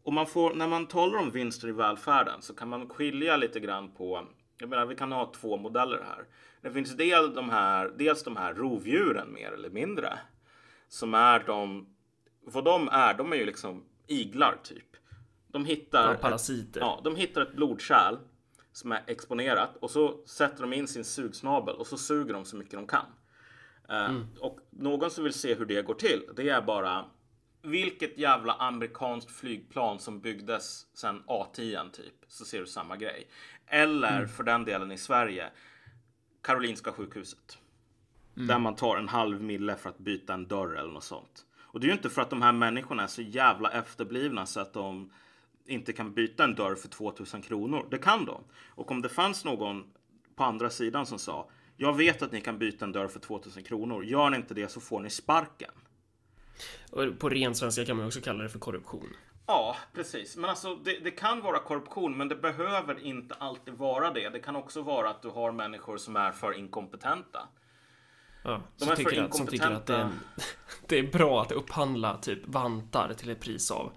[0.02, 3.60] Och man får, när man talar om vinster i välfärden så kan man skilja lite
[3.60, 4.26] grann på,
[4.58, 6.24] jag menar vi kan ha två modeller här.
[6.60, 10.18] Det finns del de här, dels de här rovdjuren mer eller mindre.
[10.88, 11.86] Som är de,
[12.40, 14.96] vad de är, de är ju liksom iglar typ.
[15.48, 16.80] De hittar, Ja, parasiter.
[16.80, 18.16] ja, de hittar ett blodkärl
[18.72, 22.56] som är exponerat och så sätter de in sin sugsnabel och så suger de så
[22.56, 23.06] mycket de kan.
[23.88, 27.04] Eh, Och någon som vill se hur det går till, det är bara
[27.62, 33.28] vilket jävla amerikanskt flygplan som byggdes sen A10 typ, så ser du samma grej.
[33.66, 35.50] Eller för den delen i Sverige,
[36.42, 37.58] Karolinska sjukhuset.
[38.34, 41.46] Där man tar en halv mille för att byta en dörr eller något sånt.
[41.60, 44.60] Och det är ju inte för att de här människorna är så jävla efterblivna så
[44.60, 45.12] att de
[45.66, 47.86] inte kan byta en dörr för 2000 kronor.
[47.90, 48.44] Det kan de.
[48.68, 49.84] Och om det fanns någon
[50.36, 53.62] på andra sidan som sa jag vet att ni kan byta en dörr för 2000
[53.62, 54.04] kronor.
[54.04, 55.70] Gör ni inte det så får ni sparken.
[56.90, 59.08] Och på ren svenska kan man också kalla det för korruption.
[59.46, 60.36] Ja, precis.
[60.36, 64.28] Men alltså det, det kan vara korruption, men det behöver inte alltid vara det.
[64.28, 67.48] Det kan också vara att du har människor som är för inkompetenta.
[68.44, 70.08] Ja, De som, är för tycker att, som tycker att det är,
[70.88, 73.92] det är bra att upphandla typ vantar till ett pris av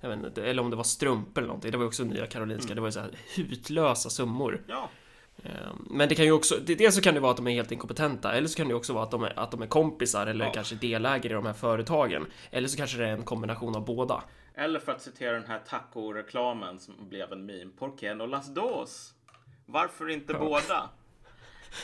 [0.00, 1.70] jag vet inte, eller om det var strumpor eller någonting.
[1.70, 2.66] Det var också Nya Karolinska.
[2.72, 2.74] Mm.
[2.74, 4.62] Det var ju så här hutlösa summor.
[4.66, 4.88] Ja,
[5.42, 7.72] Eh, Men det kan ju också, dels så kan det vara att de är helt
[7.72, 10.44] inkompetenta, eller så kan det också vara att de är, att de är kompisar eller
[10.44, 10.52] Ja.
[10.52, 12.26] kanske delägare i de här företagen.
[12.50, 14.22] Eller så kanske det är en kombination av båda.
[14.54, 17.70] Eller för att citera den här taco-reklamen som blev en meme.
[17.78, 19.14] Por qué no las dos?
[19.66, 20.90] Varför inte båda?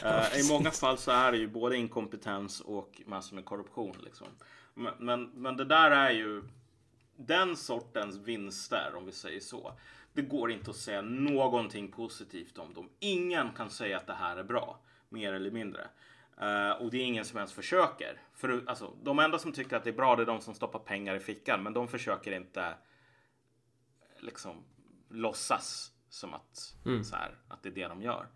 [0.04, 3.96] Eh, I många fall så är det ju både inkompetens och massor med korruption.
[4.04, 4.26] Liksom.
[4.74, 6.42] Men, men, men det där är ju
[7.16, 9.72] den sortens vinster, om vi säger så.
[10.12, 12.88] Det går inte att säga någonting positivt om dem.
[12.98, 15.88] Ingen kan säga att det här är bra, mer eller mindre.
[16.40, 18.20] Eh, och det är ingen som ens försöker.
[18.34, 20.78] För, alltså, de enda som tycker att det är bra det är de som stoppar
[20.78, 22.74] pengar i fickan, men de försöker inte
[24.18, 24.64] liksom
[25.08, 26.74] låtsas som att,
[27.04, 28.26] så här, att det är det de gör.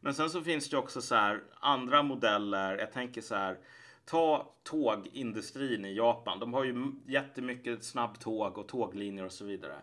[0.00, 2.78] Men sen så finns det också så här andra modeller.
[2.78, 3.58] Jag tänker så här.
[4.04, 6.38] Ta tågindustrin i Japan.
[6.38, 9.76] De har ju jättemycket snabbtåg och tåglinjer och så vidare.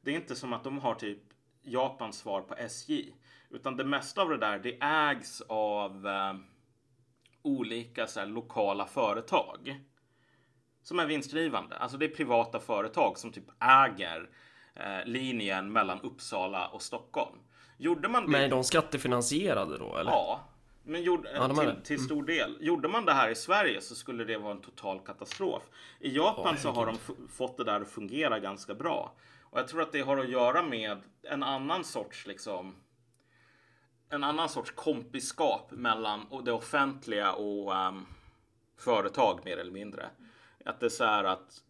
[0.00, 1.18] Det är inte som att de har typ
[1.62, 3.14] Japans svar på SJ.
[3.50, 6.34] Utan det mesta av det där det ägs av eh,
[7.44, 9.80] olika så här, lokala företag
[10.82, 11.76] som är vinstdrivande.
[11.76, 14.30] Alltså det är privata företag som typ äger
[14.74, 17.38] eh, linjen mellan Uppsala och Stockholm.
[17.78, 18.30] Gjorde man det?
[18.30, 20.10] Men är de skattefinansierade då eller?
[20.10, 20.40] Ja,
[20.84, 21.62] men gjorde, Ja, till, det.
[21.62, 21.82] Mm.
[21.82, 22.56] till stor del.
[22.60, 25.62] Gjorde man det här i Sverige så skulle det vara en total katastrof.
[26.00, 29.12] I Japan Åh, så har de fått det där att fungera ganska bra.
[29.42, 32.74] Och jag tror att det har att göra med en annan sorts liksom
[34.14, 38.06] en annan sorts kompiskap mellan det offentliga och ehm,
[38.76, 40.06] företag mer eller mindre.
[40.64, 41.62] Att det är så här att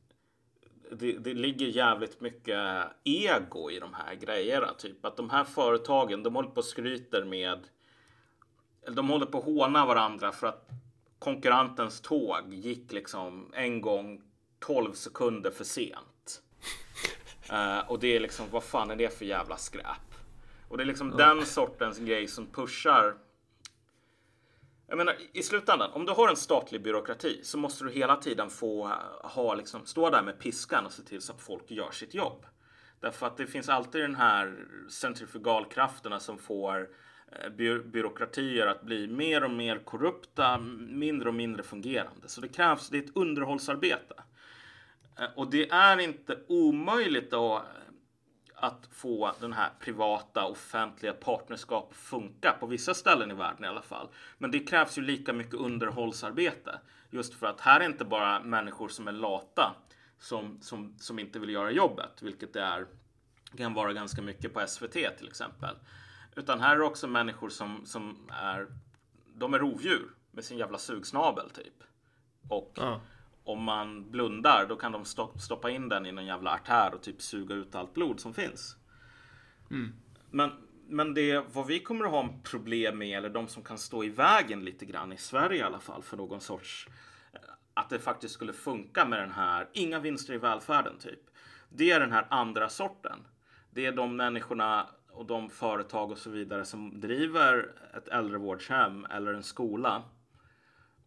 [0.91, 4.75] det, det ligger jävligt mycket ego i de här grejerna.
[4.79, 7.59] Typ att de här företagen, de håller på och skryter med
[8.83, 10.69] eller de håller på att håna varandra för att
[11.19, 14.23] konkurrentens tåg gick liksom en gång
[14.59, 16.43] 12 sekunder för sent.
[17.51, 20.14] Eh, och det är liksom, vad fan är det för jävla skräp?
[20.69, 23.15] Och det är liksom den sortens grej som pushar.
[24.87, 28.51] Jag menar, i slutändan, om du har en statlig byråkrati så måste du hela tiden
[28.51, 28.91] få
[29.23, 32.47] ha, liksom, stå där med piskan och se till så att folk gör sitt jobb.
[33.01, 36.89] Därför att det finns alltid den här centrifugalkrafterna som får
[37.33, 40.59] eh, by byråkratier att bli mer och mer korrupta,
[40.89, 42.29] mindre och mindre fungerande.
[42.29, 44.15] Så det krävs, det är ett underhållsarbete.
[45.19, 47.63] Eh, och det är inte omöjligt då
[48.55, 53.69] att få den här privata offentliga partnerskap att funka på vissa ställen i världen i
[53.69, 54.09] alla fall.
[54.39, 56.81] Men det krävs ju lika mycket underhållsarbete.
[57.11, 59.75] Just för att här är inte bara människor som är lata
[60.19, 62.87] som, som, som inte vill göra jobbet, vilket det är,
[63.57, 65.77] kan vara ganska mycket på SVT till exempel.
[66.37, 68.67] Utan här är det också människor som, som är,
[69.35, 71.83] de är rovdjur med sin jävla sugsnabel typ.
[72.49, 73.01] Och ja
[73.45, 75.05] om man blundar då kan de
[75.39, 78.77] stoppa in den i någon jävla artär och typ suga ut allt blod som finns.
[79.71, 79.93] Mm.
[80.31, 80.51] Men,
[80.89, 84.09] men det vad vi kommer att ha problem med, eller de som kan stå i
[84.09, 86.89] vägen lite grann i Sverige i alla fall för någon sorts
[87.33, 87.41] eh,
[87.75, 91.21] att det faktiskt skulle funka med den här inga vinster i välfärden typ.
[91.69, 93.19] Det är den här andra sorten.
[93.71, 99.35] Det är de människorna och de företag och så vidare som driver ett äldrevårdshem eller
[99.35, 100.03] en skola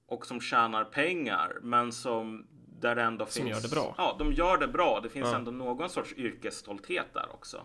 [0.08, 2.46] och som tjänar pengar men som
[2.80, 3.56] där det ändå som finns.
[3.56, 3.96] gör det bra.
[3.98, 5.00] Ja, de gör det bra.
[5.04, 5.36] Det finns ja.
[5.36, 7.62] ändå någon sorts yrkesstolthet där också.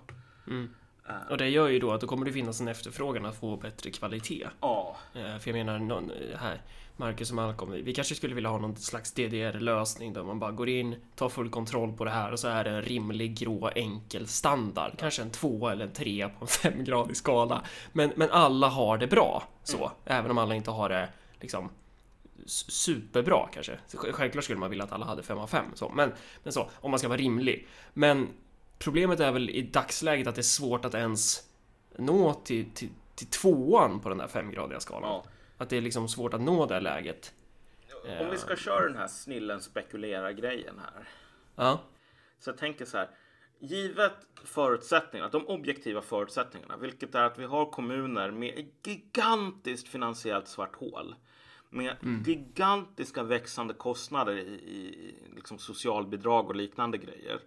[0.46, 0.74] Mm.
[1.08, 3.56] Uh, och det gör ju då att då kommer det finnas en efterfrågan att få
[3.56, 4.48] bättre kvalitet.
[4.60, 4.96] Ja.
[5.16, 6.62] Uh, för jag menar, någon, eh, här,
[6.96, 10.68] Marcus och Malcolm, vi kanske skulle vilja ha någon slags DDR-lösning där man bara går
[10.68, 14.26] in, tar full kontroll på det här och så är det en rimlig grå enkel
[14.26, 14.92] standard.
[14.98, 17.62] Kanske en två eller en tre på en femgradig skala.
[17.92, 19.90] Men, men alla har det bra så, mm.
[20.04, 21.08] även om alla inte har det
[21.40, 21.70] liksom
[22.46, 23.78] superbra kanske.
[23.94, 26.12] Självklart skulle man vilja att alla hade 5 av 5 så, men,
[26.42, 27.68] men så, om man ska vara rimlig.
[27.92, 28.28] Men
[28.78, 31.48] problemet är väl i dagsläget att det är svårt att ens
[31.96, 35.10] nå till, till, till tvåan på den där femgradiga skalan.
[35.10, 35.24] Ja.
[35.58, 37.34] Att det är liksom svårt att nå det läget.
[38.20, 41.08] Om vi ska köra den här snillen spekulera grejen här.
[41.56, 41.80] Ja.
[42.38, 43.10] Så jag tänker så här.
[43.58, 44.12] Givet
[44.44, 51.14] förutsättningarna, de objektiva förutsättningarna, vilket är att vi har kommuner med gigantiskt finansiellt svart hål
[51.72, 52.22] med mm.
[52.22, 57.40] gigantiska växande kostnader i, i liksom socialbidrag och liknande grejer.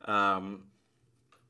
[0.00, 0.70] Um,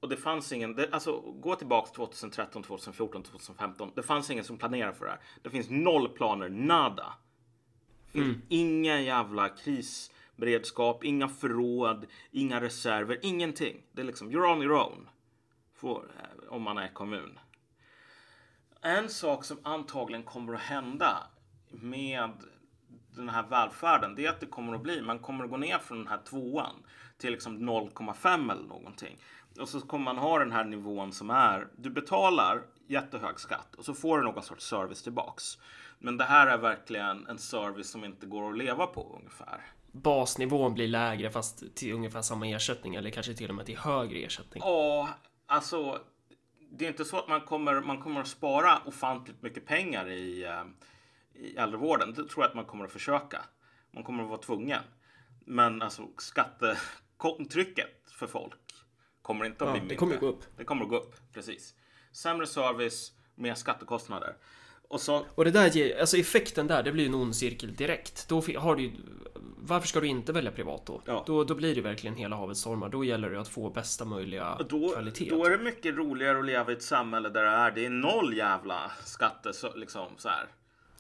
[0.00, 3.92] och det fanns ingen, det, alltså gå tillbaks 2013, 2014, 2015.
[3.94, 5.20] Det fanns ingen som planerade för det här.
[5.42, 7.14] Det finns noll planer, nada.
[8.12, 8.42] Mm.
[8.48, 13.82] ingen jävla krisberedskap, inga förråd, inga reserver, ingenting.
[13.92, 15.09] Det är liksom, you're on your own.
[15.74, 17.38] För, eh, om man är kommun.
[18.80, 21.26] En sak som antagligen kommer att hända
[21.70, 22.30] med
[23.16, 25.78] den här välfärden, det är att det kommer att bli, man kommer att gå ner
[25.78, 26.82] från den här tvåan
[27.18, 29.18] till liksom 0,5 eller någonting.
[29.60, 33.84] Och så kommer man ha den här nivån som är, du betalar jättehög skatt och
[33.84, 35.58] så får du någon sorts service tillbaks.
[35.98, 39.60] Men det här är verkligen en service som inte går att leva på ungefär.
[39.92, 44.18] Basnivån blir lägre fast till ungefär samma ersättning eller kanske till och med till högre
[44.18, 44.62] ersättning.
[44.66, 45.08] Ja,
[45.46, 46.00] alltså
[46.70, 50.44] det är inte så att man kommer, man kommer att spara ofantligt mycket pengar i
[50.44, 50.64] eh,
[51.39, 52.14] i äldrevården.
[52.14, 53.41] Det tror jag att man kommer att försöka.
[53.91, 54.82] Man kommer att vara tvungen.
[55.45, 58.55] Men alltså skattetrycket för folk
[59.22, 59.95] kommer inte att ja, bli mindre.
[59.95, 60.45] Det kommer att gå upp.
[60.57, 61.74] Det kommer att gå upp, precis.
[62.12, 64.37] Sämre service, mer skattekostnader.
[64.89, 65.26] Och, så...
[65.34, 68.28] och det där ger, alltså effekten där, det blir en ond cirkel direkt.
[68.28, 68.93] Då har du
[69.59, 71.03] varför ska du inte välja privat då?
[71.05, 71.24] Ja.
[71.26, 71.45] då?
[71.45, 72.89] Då blir det verkligen hela havet stormar.
[72.89, 75.30] Då gäller det att få bästa möjliga då, kvalitet.
[75.30, 77.91] Då är det mycket roligare att leva i ett samhälle där det är, det är
[77.91, 80.47] noll jävla skatte, så, liksom så här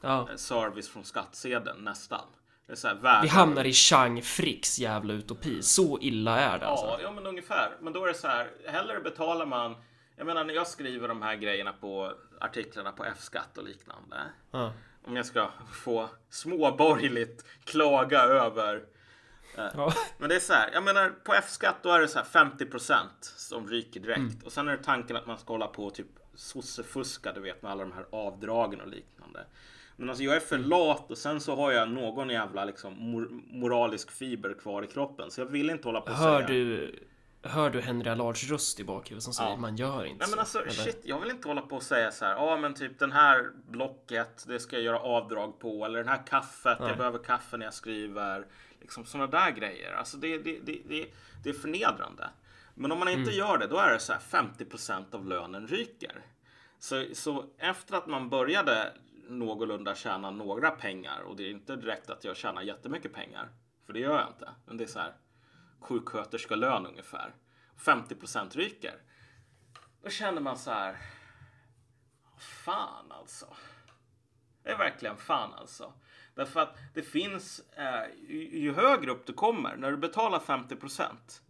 [0.00, 0.28] ja.
[0.30, 2.24] Eh, service från skattsedeln nästan.
[2.68, 5.62] Här, Vi hamnar i Chang Fricks jävla utopi.
[5.62, 6.86] Så illa är det alltså.
[6.86, 7.76] Ja, ja, men ungefär.
[7.80, 8.50] Men då är det så här.
[8.66, 9.74] Hellre betalar man.
[10.16, 14.16] Jag menar när jag skriver de här grejerna på artiklarna på F-skatt och liknande.
[14.50, 14.72] Ja.
[15.04, 18.84] Om jag ska få småborgerligt klaga över.
[19.58, 19.92] Eh, ja.
[20.18, 20.70] Men det är så här.
[20.72, 24.18] Jag menar på F-skatt då är det så här 50% som ryker direkt.
[24.18, 24.40] Mm.
[24.44, 27.62] Och sen är det tanken att man ska hålla på och typ sossefuska, du vet
[27.62, 29.44] med alla de här avdragen och liknande.
[29.96, 33.28] Men alltså jag är för lat och sen så har jag någon jävla liksom mor
[33.46, 35.30] moralisk fiber kvar i kroppen.
[35.30, 36.48] Så jag vill inte hålla på och hör säga.
[36.48, 36.94] Du,
[37.42, 39.56] hör du Henry Allards röst i bakhuvudet som säger ja.
[39.56, 40.82] man gör inte Nej, men alltså, så?
[40.82, 42.32] Shit, jag vill inte hålla på och säga så här.
[42.32, 45.84] Ja ah, men typ den här blocket, det ska jag göra avdrag på.
[45.84, 46.88] Eller den här kaffet, Nej.
[46.88, 48.46] jag behöver kaffe när jag skriver.
[48.80, 49.92] Liksom sådana där grejer.
[49.92, 51.06] Alltså det, det, det, det,
[51.44, 52.30] det är förnedrande.
[52.74, 53.34] Men om man inte mm.
[53.34, 56.22] gör det, då är det så här 50% av lönen ryker.
[56.78, 58.92] Så, så efter att man började
[59.28, 63.48] någorlunda tjäna några pengar och det är inte direkt att jag tjänar jättemycket pengar.
[63.86, 64.50] För det gör jag inte.
[64.66, 65.14] Men det är så här
[65.80, 67.34] sjuksköterskelön ungefär.
[67.78, 68.94] 50% ryker.
[70.02, 70.96] Då känner man så här.
[72.38, 73.46] Fan alltså.
[74.62, 75.92] Det är verkligen fan alltså.
[76.34, 81.40] Därför att det finns, eh, ju, ju högre upp du kommer, när du betalar 50%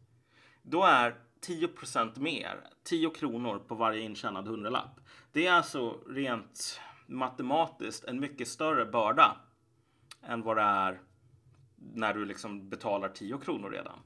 [0.62, 1.14] då är
[1.46, 5.00] 10% mer, 10 kronor på varje intjänad hundralapp.
[5.32, 9.36] Det är alltså rent matematiskt en mycket större börda
[10.22, 11.00] än vad det är
[11.76, 13.98] när du liksom betalar 10 kronor redan.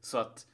[0.00, 0.46] Så att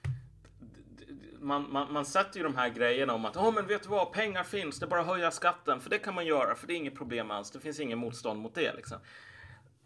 [1.41, 4.13] man, man, man sätter ju de här grejerna om att oh, men vet du vad,
[4.13, 6.73] pengar finns, det är bara att höja skatten, för det kan man göra, för det
[6.73, 8.99] är inget problem alls, det finns ingen motstånd mot det liksom.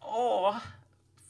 [0.00, 0.60] Ja,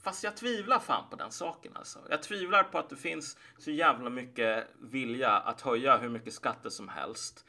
[0.02, 1.98] fast jag tvivlar fan på den saken alltså.
[2.10, 6.70] Jag tvivlar på att det finns så jävla mycket vilja att höja hur mycket skatter
[6.70, 7.46] som helst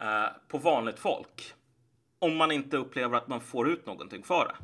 [0.00, 1.54] eh, på vanligt folk.
[2.24, 4.56] Om man inte upplever att man får ut någonting för det.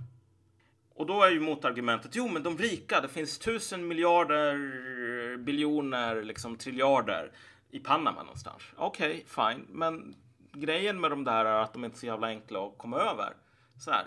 [0.94, 6.56] Och då är ju motargumentet, jo men de rika, det finns tusen miljarder, biljoner, liksom
[6.56, 7.32] triljarder
[7.70, 8.62] i Panama någonstans.
[8.76, 10.14] Okej, okay, fine, men
[10.52, 13.32] grejen med de där är att de inte är så jävla enkla att komma över.
[13.78, 14.04] Så här.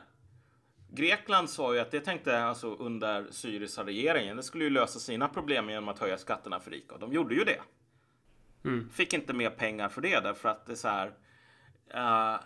[0.89, 5.69] Grekland sa ju att det tänkte alltså under Syriza-regeringen, det skulle ju lösa sina problem
[5.69, 7.61] genom att höja skatterna för rika och de gjorde ju det.
[8.65, 8.89] Mm.
[8.89, 11.07] Fick inte mer pengar för det därför att det är så här.
[11.95, 12.39] Uh,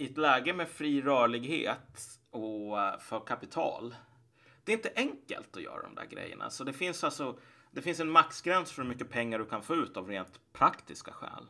[0.00, 3.94] I ett läge med fri rörlighet och uh, för kapital.
[4.64, 6.50] Det är inte enkelt att göra de där grejerna.
[6.50, 7.38] Så det finns alltså.
[7.70, 11.12] Det finns en maxgräns för hur mycket pengar du kan få ut av rent praktiska
[11.12, 11.46] skäl.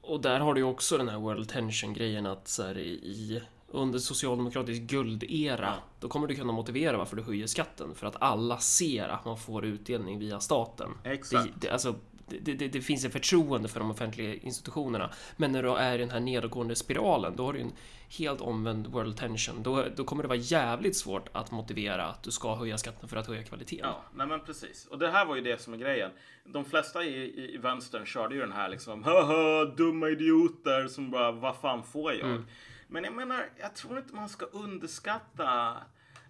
[0.00, 3.98] Och där har du också den här world tension grejen att så här, i under
[3.98, 9.08] socialdemokratisk guldera, då kommer du kunna motivera varför du höjer skatten för att alla ser
[9.08, 10.90] att man får utdelning via staten.
[11.04, 11.44] Exakt.
[11.54, 11.94] Det, det, alltså,
[12.28, 15.10] det, det, det, finns ett förtroende för de offentliga institutionerna.
[15.36, 17.72] Men när du är i den här nedåtgående spiralen, då har du en
[18.08, 19.62] helt omvänd world tension.
[19.62, 23.16] Då, då kommer det vara jävligt svårt att motivera att du ska höja skatten för
[23.16, 23.86] att höja kvaliteten.
[23.88, 24.86] Ja, nej men precis.
[24.86, 26.10] Och det här var ju det som är grejen.
[26.44, 31.10] De flesta i, i, i vänstern körde ju den här liksom, haha, dumma idioter som
[31.10, 32.28] bara, vad fan får jag?
[32.30, 32.46] Mm.
[32.88, 35.76] Men jag menar, jag tror inte man ska underskatta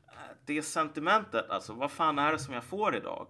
[0.06, 0.12] eh,
[0.46, 1.50] det sentimentet.
[1.50, 3.26] Alltså, vad fan är det som jag får idag?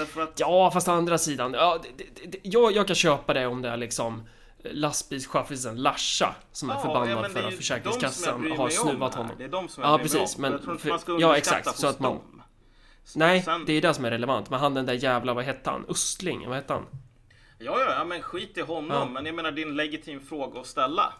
[0.00, 0.40] Därför att...
[0.40, 1.52] Ja, fast å andra sidan.
[1.52, 4.28] Ja, det, det, jag, jag kan köpa det om det är liksom
[4.64, 9.32] lastbilschaffisen Larsa som är ja, förbannad ja, för att Försäkringskassan har snuvat honom.
[9.38, 10.38] Det är de som jag Ja, precis.
[10.38, 11.76] Men, jag tror inte man ska ja, exakt.
[11.76, 12.12] Så att man...
[12.12, 12.42] Dem.
[13.16, 13.64] Nej, Sen...
[13.64, 14.50] det är det som är relevant.
[14.50, 15.84] Men han den där jävla, vad hette han?
[15.88, 16.86] Östling, vad hette han?
[17.58, 18.90] Ja, ja, ja, men skit i honom.
[18.90, 19.04] Ja.
[19.04, 21.12] Men jag menar, det är en legitim fråga att ställa.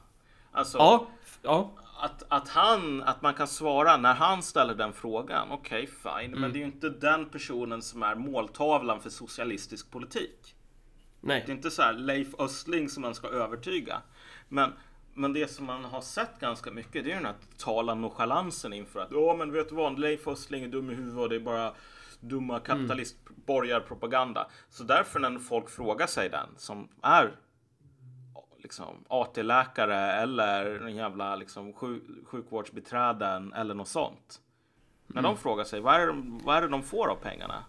[0.53, 1.07] Alltså, ja,
[1.43, 1.71] ja.
[2.03, 5.49] Att, att, han, att man kan svara när han ställer den frågan.
[5.51, 6.31] Okej, okay, fine.
[6.31, 6.41] Mm.
[6.41, 10.55] Men det är ju inte den personen som är måltavlan för socialistisk politik.
[11.21, 11.43] Nej.
[11.47, 14.03] Det är inte så här Leif Östling som man ska övertyga.
[14.49, 14.73] Men,
[15.15, 19.01] men det som man har sett ganska mycket det är den här totala nonchalansen inför
[19.01, 21.41] att ja men vet du vad Leif Östling är dum i huvudet och det är
[21.41, 21.73] bara
[22.21, 24.41] dumma kapitalistborgarpropaganda.
[24.41, 24.53] Mm.
[24.71, 27.33] Så därför när folk frågar sig den som är
[28.71, 34.41] liksom, AT-läkare eller en jävla liksom, sjuk, sjukvårdsbiträden eller något sånt.
[35.07, 35.31] När mm.
[35.31, 37.65] de frågar sig vad är, det, vad är det de får av pengarna?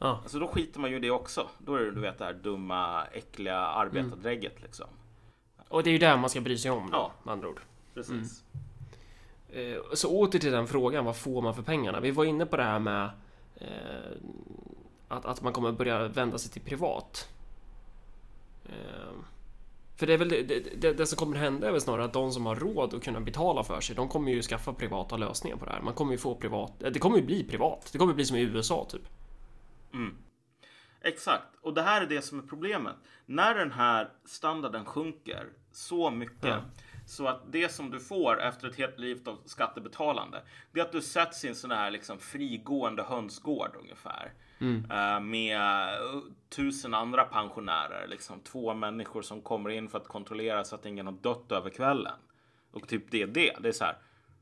[0.00, 0.20] Ja.
[0.22, 1.48] Alltså då skiter man ju i det också.
[1.58, 4.62] Då är det du vet det här dumma, äckliga arbetardrägget mm.
[4.62, 4.86] liksom.
[5.68, 7.12] Och det är ju det man ska bry sig om då, ja.
[7.22, 7.60] med andra ord.
[7.94, 8.44] Precis.
[9.52, 9.82] Mm.
[9.94, 12.00] Så åter till den frågan, vad får man för pengarna?
[12.00, 13.10] Vi var inne på det här med
[13.56, 13.68] eh,
[15.08, 17.28] att, att man kommer börja vända sig till privat.
[18.64, 19.33] Eh,
[19.96, 20.42] för det är väl det,
[20.80, 23.20] det, det, som kommer hända är väl snarare att de som har råd att kunna
[23.20, 25.80] betala för sig, de kommer ju skaffa privata lösningar på det här.
[25.80, 27.88] Man kommer ju få privat, det kommer ju bli privat.
[27.92, 29.02] Det kommer bli som i USA typ.
[29.92, 30.16] Mm.
[31.00, 32.96] Exakt, och det här är det som är problemet.
[33.26, 36.60] När den här standarden sjunker så mycket ja.
[37.06, 40.42] så att det som du får efter ett helt liv av skattebetalande,
[40.72, 44.32] det är att du sätts i en sån här liksom frigående hönsgård ungefär.
[44.58, 44.90] Mm.
[44.90, 50.64] Uh, med eh, tusen andra pensionärer, liksom två människor som kommer in för att kontrollera
[50.64, 52.18] så att ingen har dött över kvällen.
[52.70, 53.56] Och typ det är det.
[53.60, 53.98] Det är så här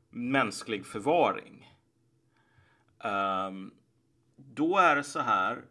[0.09, 1.77] mänsklig förvaring.
[3.03, 3.73] Um,
[4.35, 5.61] då är det så här.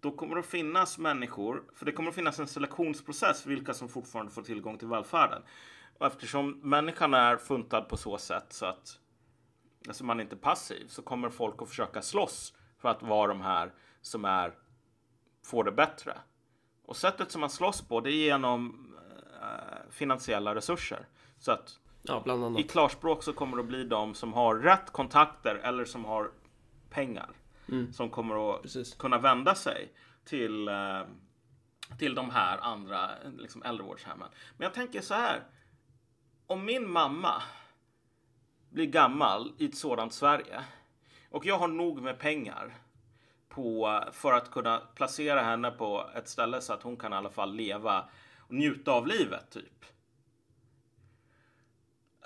[0.00, 3.74] Då kommer det att finnas människor, för det kommer att finnas en selektionsprocess för vilka
[3.74, 5.42] som fortfarande får tillgång till välfärden.
[5.98, 8.98] Och eftersom människan är funtad på så sätt så att
[9.88, 13.40] alltså man är inte passiv så kommer folk att försöka slåss för att vara de
[13.40, 14.54] här som är
[15.42, 16.18] får det bättre.
[16.84, 18.86] Och sättet som man slåss på det är genom
[19.42, 21.06] eh, finansiella resurser.
[21.38, 22.24] Så att ja,
[22.58, 26.30] i klarspråk så kommer det att bli de som har rätt kontakter eller som har
[26.90, 27.30] pengar.
[27.68, 27.92] Mm.
[27.92, 28.94] Som kommer att Precis.
[28.94, 29.92] kunna vända sig
[30.24, 31.02] till, eh,
[31.98, 34.28] till de här andra liksom, äldrevårdshemmen.
[34.56, 35.42] Men jag tänker så här.
[36.46, 37.42] Om min mamma
[38.70, 40.64] blir gammal i ett sådant Sverige
[41.30, 42.74] och jag har nog med pengar
[43.48, 47.30] på, för att kunna placera henne på ett ställe så att hon kan i alla
[47.30, 48.08] fall leva
[48.38, 49.84] och njuta av livet typ.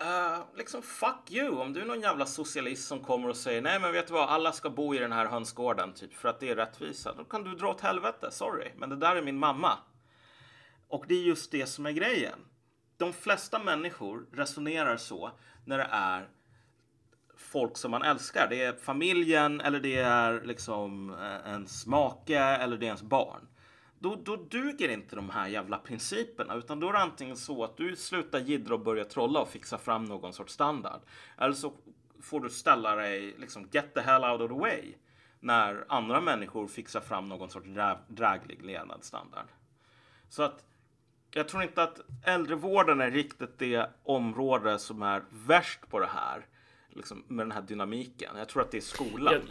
[0.00, 3.80] Uh, liksom fuck you om du är någon jävla socialist som kommer och säger nej
[3.80, 6.50] men vet du vad alla ska bo i den här hönsgården typ för att det
[6.50, 7.14] är rättvisa.
[7.14, 8.70] Då kan du dra åt helvete, sorry.
[8.76, 9.78] Men det där är min mamma.
[10.88, 12.38] Och det är just det som är grejen.
[12.96, 15.30] De flesta människor resonerar så
[15.64, 16.28] när det är
[17.36, 18.46] folk som man älskar.
[18.50, 23.48] Det är familjen eller det är liksom eh, ens make eller det är ens barn.
[23.98, 27.76] Då, då duger inte de här jävla principerna utan då är det antingen så att
[27.76, 31.00] du slutar jiddra och börjar trolla och fixa fram någon sorts standard.
[31.38, 31.72] Eller så
[32.22, 34.94] får du ställa dig liksom get the hell out of the way
[35.40, 37.68] när andra människor fixar fram någon sorts
[38.08, 39.46] dräglig levnadsstandard.
[40.28, 40.64] Så att
[41.30, 46.46] jag tror inte att äldrevården är riktigt det område som är värst på det här.
[46.94, 48.36] Liksom, med den här dynamiken.
[48.36, 49.34] Jag tror att det är skolan.
[49.34, 49.42] Jag,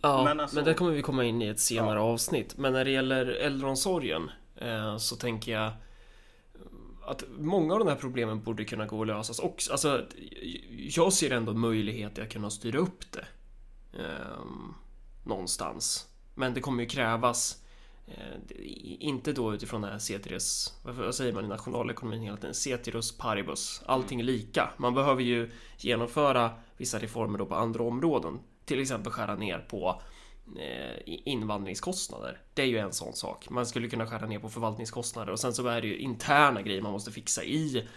[0.00, 2.04] ja, men, alltså, men det kommer vi komma in i ett senare ja.
[2.04, 2.56] avsnitt.
[2.58, 5.72] Men när det gäller äldreomsorgen eh, så tänker jag
[7.02, 9.72] att många av de här problemen borde kunna gå att lösas också.
[9.72, 10.06] Alltså,
[10.70, 13.26] jag ser ändå möjligheter att kunna styra upp det.
[13.98, 14.44] Eh,
[15.24, 16.06] någonstans.
[16.34, 17.62] Men det kommer ju krävas
[19.00, 22.54] inte då utifrån det här ceteris, vad säger man i nationalekonomin hela tiden?
[22.54, 23.82] Ceteris paribus.
[23.86, 24.70] Allting är lika.
[24.76, 28.38] Man behöver ju genomföra vissa reformer då på andra områden.
[28.64, 30.02] Till exempel skära ner på
[30.58, 32.40] eh, invandringskostnader.
[32.54, 33.50] Det är ju en sån sak.
[33.50, 36.82] Man skulle kunna skära ner på förvaltningskostnader och sen så är det ju interna grejer
[36.82, 37.88] man måste fixa i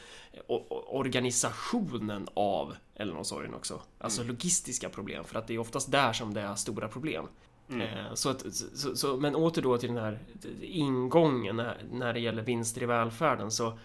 [0.88, 3.82] organisationen av äldreomsorgen också.
[3.98, 4.34] Alltså mm.
[4.34, 7.28] logistiska problem för att det är oftast där som det är stora problem.
[7.82, 7.98] Mm.
[7.98, 10.20] Eh, så att, så, så, men åter då till den här
[10.62, 13.80] ingången när, när det gäller vinster i välfärden så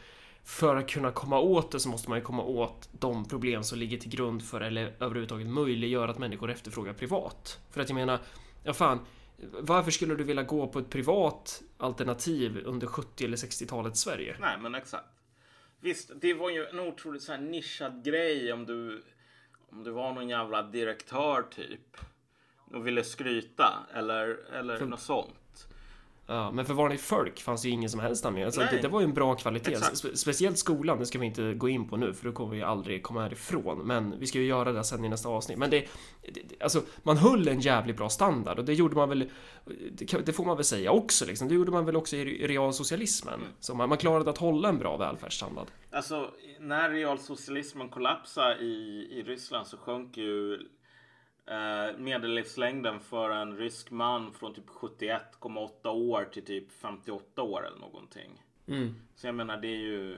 [0.44, 3.78] för att kunna komma åt det så måste man ju komma åt de problem som
[3.78, 7.60] ligger till grund för eller överhuvudtaget möjliggör att människor efterfrågar privat.
[7.70, 8.18] För att jag menar,
[8.64, 9.00] ja fan,
[9.60, 14.36] varför skulle du vilja gå på ett privat alternativ under 70 eller 60-talets Sverige?
[14.40, 15.08] Nej, men exakt.
[15.80, 19.02] Visst, det var ju en otroligt så här nischad grej om du
[19.70, 21.96] om du var någon jävla direktör typ
[22.72, 25.34] och ville skryta eller, eller för, något sånt.
[26.30, 28.44] Ja, men för vanligt folk fanns ju ingen som helst anledning.
[28.44, 29.76] Alltså, det, det, var ju en bra kvalitet.
[29.76, 32.62] Spe speciellt skolan, det ska vi inte gå in på nu för då kommer vi
[32.62, 33.78] aldrig komma härifrån.
[33.78, 35.58] Men vi ska ju göra det sen i nästa avsnitt.
[35.58, 35.88] Men det,
[36.32, 39.30] det alltså, man höll en jävligt bra standard och det gjorde man väl,
[39.92, 41.48] det, det får man väl säga också liksom.
[41.48, 43.34] Det gjorde man väl också i realsocialismen.
[43.34, 43.48] Mm.
[43.60, 45.66] Så man, man klarade att hålla en bra välfärdsstandard.
[45.90, 50.58] Alltså, när realsocialismen kollapsade i, i Ryssland så sjönk ju
[51.50, 57.78] Eh, medellivslängden för en rysk man från typ 71,8 år till typ 58 år eller
[57.78, 58.42] någonting.
[58.66, 58.94] Mm.
[59.14, 60.16] Så jag menar det är ju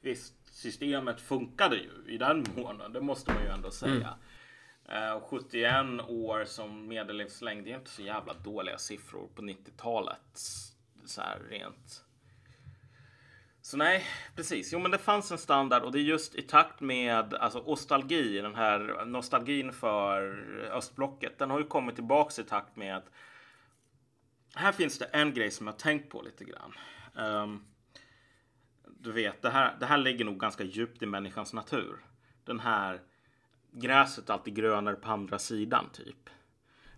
[0.00, 2.92] Visst, systemet funkade ju i den månaden.
[2.92, 4.14] Det måste man ju ändå säga.
[4.88, 5.16] Mm.
[5.16, 10.38] Uh, 71 år som medellivslängd, det är inte så jävla dåliga siffror på 90-talet.
[11.04, 12.04] Så här rent
[13.68, 14.04] så nej,
[14.36, 14.72] precis.
[14.72, 18.40] Jo, men det fanns en standard och det är just i takt med alltså nostalgi,
[18.40, 20.22] den här nostalgin för
[20.72, 21.38] östblocket.
[21.38, 23.10] Den har ju kommit tillbaks i takt med att
[24.54, 26.74] här finns det en grej som jag har tänkt på lite grann.
[27.14, 27.64] Um,
[28.84, 31.96] du vet, det här, det här ligger nog ganska djupt i människans natur.
[32.44, 33.00] Den här
[33.70, 36.30] gräset alltid grönare på andra sidan typ.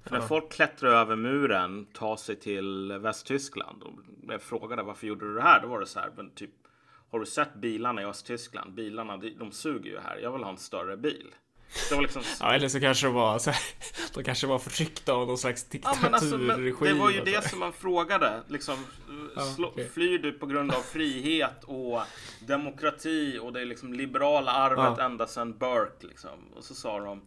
[0.05, 3.93] För när folk klättrar över muren, tar sig till Västtyskland och
[4.29, 5.63] jag frågade varför gjorde du det här?
[5.63, 6.51] Då var det så här, men typ
[7.11, 8.75] har du sett bilarna i Östtyskland?
[8.75, 10.17] Bilarna, de, de suger ju här.
[10.17, 11.35] Jag vill ha en större bil.
[11.89, 12.23] Det var liksom...
[12.41, 13.63] ja, eller så kanske det var så här,
[14.15, 16.11] de kanske var förtryckta av någon slags diktaturregim.
[16.13, 18.43] Ja, alltså, det var ju det som man frågade.
[18.49, 18.87] Liksom,
[19.37, 19.89] ja, slå, okay.
[19.89, 22.01] Flyr du på grund av frihet och
[22.41, 25.05] demokrati och det liksom liberala arvet ja.
[25.05, 26.53] ända sedan Burke liksom.
[26.57, 27.23] Och så sa de.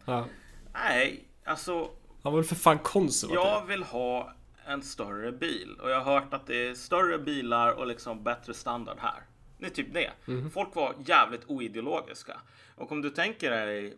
[0.73, 1.89] Nej, alltså.
[2.23, 3.39] Han var väl för fan konservativ.
[3.43, 4.33] Jag vill ha
[4.65, 8.53] en större bil och jag har hört att det är större bilar och liksom bättre
[8.53, 9.23] standard här.
[9.57, 10.11] Det är typ det.
[10.27, 10.49] Mm.
[10.51, 12.39] Folk var jävligt oideologiska.
[12.75, 13.97] Och om du tänker dig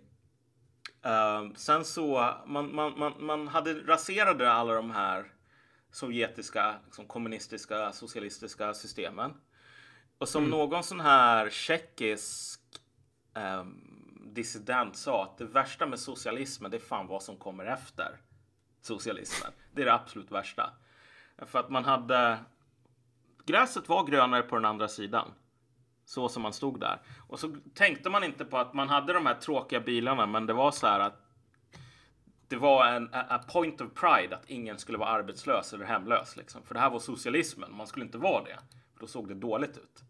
[1.05, 5.32] uh, sen så man, man, man, man hade raserade alla de här
[5.91, 9.34] sovjetiska, liksom kommunistiska, socialistiska systemen.
[10.17, 10.59] Och som mm.
[10.59, 12.61] någon sån här tjeckisk
[13.34, 13.84] um,
[14.26, 18.17] dissident sa att det värsta med socialismen det är fan vad som kommer efter
[18.82, 19.51] socialismen.
[19.71, 20.69] Det är det absolut värsta.
[21.38, 22.38] För att man hade
[23.45, 25.32] Gräset var grönare på den andra sidan.
[26.05, 27.01] Så som man stod där.
[27.28, 30.53] Och så tänkte man inte på att man hade de här tråkiga bilarna, men det
[30.53, 31.21] var så här att
[32.47, 36.38] det var en a point of pride att ingen skulle vara arbetslös eller hemlös.
[36.38, 36.63] Liksom.
[36.63, 37.76] För det här var socialismen.
[37.76, 38.59] Man skulle inte vara det.
[38.93, 40.03] För då såg det dåligt ut.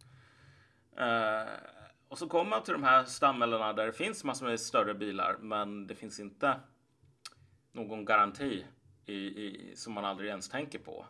[0.99, 1.51] Uh,
[2.09, 5.37] och så kommer man till de här stammellerna där det finns massor med större bilar,
[5.39, 6.59] men det finns inte
[7.71, 8.65] någon garanti
[9.05, 11.05] i, i, som man aldrig ens tänker på.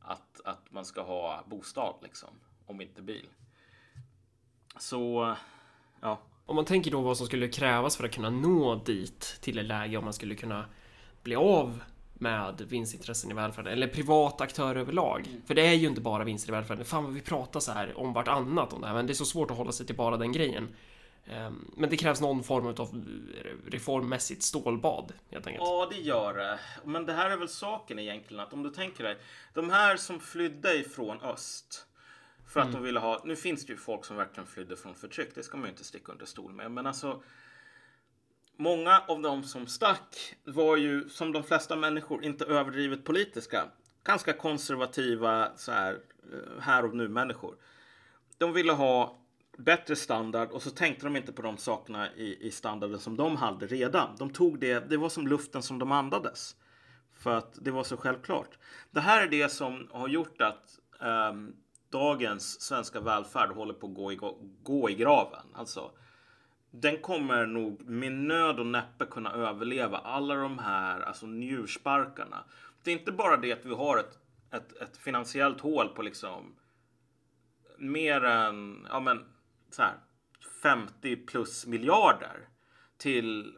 [0.00, 2.30] Att, att man ska ha bostad liksom,
[2.66, 3.28] om inte bil.
[4.78, 5.36] Så
[6.00, 6.18] Ja.
[6.46, 9.66] Om man tänker då vad som skulle krävas för att kunna nå dit till ett
[9.66, 10.64] läge om man skulle kunna
[11.22, 11.82] bli av
[12.18, 15.26] med vinstintressen i välfärden eller privata aktörer överlag.
[15.26, 15.42] Mm.
[15.46, 16.84] För det är ju inte bara vinster i välfärden.
[16.84, 19.24] Fan vad vi pratar så här om vartannat om det här, men det är så
[19.24, 20.68] svårt att hålla sig till bara den grejen.
[21.30, 23.04] Ehm, Men det krävs någon form av
[23.66, 25.64] reformmässigt stålbad helt enkelt.
[25.66, 26.58] Ja, det gör det.
[26.84, 29.18] Men det här är väl saken egentligen att om du tänker dig
[29.54, 31.86] de här som flydde ifrån öst
[32.46, 33.22] för att de ville ha.
[33.24, 35.34] Nu finns det ju folk som verkligen flydde från förtryck.
[35.34, 36.70] Det ska man ju inte sticka under stol med.
[36.70, 37.22] Men alltså.
[38.60, 43.64] Många av dem som stack var ju som de flesta människor inte överdrivet politiska.
[44.04, 45.98] Ganska konservativa så här
[46.32, 47.56] eh, här och nu människor.
[48.38, 49.18] De ville ha
[49.58, 53.36] bättre standard och så tänkte de inte på de sakerna i, i standarden som de
[53.36, 54.16] hade redan.
[54.18, 56.56] De tog det, det var som luften som de andades.
[57.14, 58.58] För att det var så självklart.
[58.90, 60.78] Det här är det som har gjort att
[61.30, 61.56] um,
[61.90, 64.18] dagens svenska välfärd håller på att gå i,
[64.62, 65.46] gå i graven.
[65.54, 65.90] Alltså,
[66.80, 72.44] den kommer nog med nöd och näppe kunna överleva alla de här alltså, njursparkarna.
[72.82, 74.18] Det är inte bara det att vi har ett,
[74.50, 76.56] ett, ett finansiellt hål på liksom
[77.78, 79.24] mer än ja, men,
[79.70, 79.94] så här,
[80.62, 82.48] 50 plus miljarder
[82.96, 83.57] till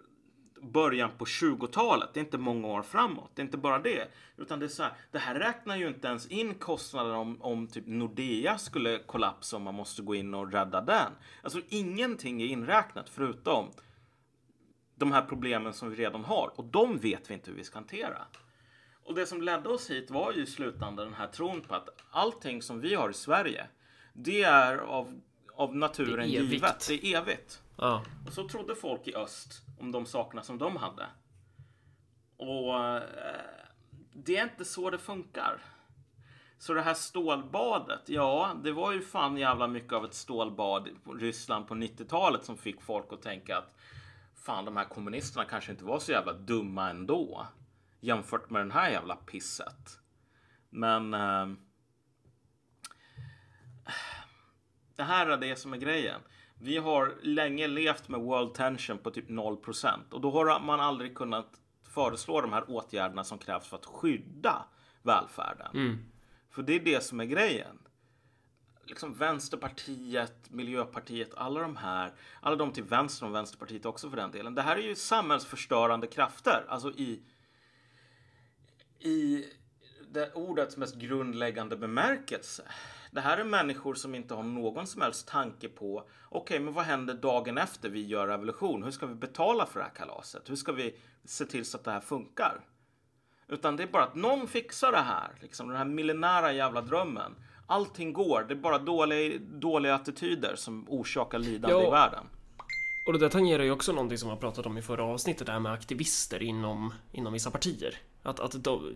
[0.62, 2.08] början på 20-talet.
[2.14, 3.30] Det är inte många år framåt.
[3.34, 4.08] Det är inte bara det.
[4.36, 7.66] Utan det är så här, det här räknar ju inte ens in kostnaden om, om
[7.66, 11.12] typ Nordea skulle kollapsa och man måste gå in och rädda den.
[11.42, 13.70] Alltså ingenting är inräknat förutom
[14.94, 16.52] de här problemen som vi redan har.
[16.56, 18.18] Och de vet vi inte hur vi ska hantera.
[19.04, 21.88] Och det som ledde oss hit var ju i slutändan den här tron på att
[22.10, 23.66] allting som vi har i Sverige,
[24.12, 25.20] det är av,
[25.54, 26.88] av naturen Det givet.
[26.88, 27.62] Det är evigt.
[27.76, 28.04] Ja.
[28.26, 31.06] Och så trodde folk i öst om de sakerna som de hade.
[32.36, 33.02] Och eh,
[34.12, 35.62] det är inte så det funkar.
[36.58, 40.92] Så det här stålbadet, ja, det var ju fan jävla mycket av ett stålbad i
[41.18, 43.76] Ryssland på 90-talet som fick folk att tänka att
[44.34, 47.46] fan, de här kommunisterna kanske inte var så jävla dumma ändå
[48.00, 50.00] jämfört med den här jävla pisset.
[50.70, 51.46] Men eh,
[54.96, 56.20] det här är det som är grejen.
[56.62, 61.14] Vi har länge levt med world tension på typ 0% och då har man aldrig
[61.16, 64.64] kunnat föreslå de här åtgärderna som krävs för att skydda
[65.02, 65.70] välfärden.
[66.50, 67.78] För det är det som är grejen.
[68.84, 74.30] Liksom Vänsterpartiet, Miljöpartiet, alla de här, alla de till vänster om Vänsterpartiet också för den
[74.30, 74.54] delen.
[74.54, 77.22] Det här är ju samhällsförstörande krafter, alltså i
[79.00, 79.46] i
[80.10, 82.62] det ordets mest grundläggande bemärkelse.
[83.10, 86.84] Det här är människor som inte har någon som helst tanke på okej, men vad
[86.84, 88.82] händer dagen efter vi gör revolution?
[88.82, 90.50] Hur ska vi betala för det här kalaset?
[90.50, 92.60] Hur ska vi se till så att det här funkar?
[93.48, 97.34] Utan det är bara att någon fixar det här, liksom den här millenära jävla drömmen.
[97.66, 101.86] Allting går, det är bara dåliga, dåliga attityder som orsakar lidande Ja.
[101.86, 102.24] i världen.
[103.06, 105.46] Och det där tangerar ju också någonting som vi har pratat om i förra avsnittet,
[105.46, 107.94] det här med aktivister inom, inom vissa partier.
[108.22, 108.94] Att, att de,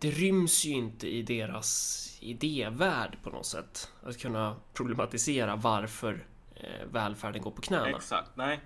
[0.00, 3.92] det ryms ju inte i deras idévärld på något sätt.
[4.02, 7.88] Att kunna problematisera varför eh, välfärden går på knäna.
[7.88, 8.60] Exakt, nej.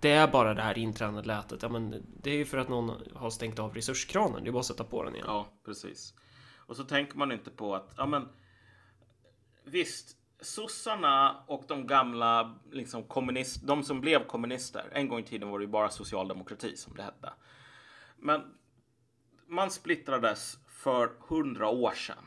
[0.00, 1.62] Det är bara det här intränade lätet.
[1.62, 4.44] Ja, men det är ju för att någon har stängt av resurskranen.
[4.44, 5.26] Det är bara att sätta på den igen.
[5.28, 6.14] Ja, precis.
[6.56, 8.28] Och så tänker man inte på att, ja men
[9.64, 14.88] visst, sossarna och de gamla liksom kommunist, de som blev kommunister.
[14.92, 17.32] En gång i tiden var det ju bara socialdemokrati som det hette.
[18.16, 18.42] Men
[19.50, 22.24] man splittrades för hundra år sedan,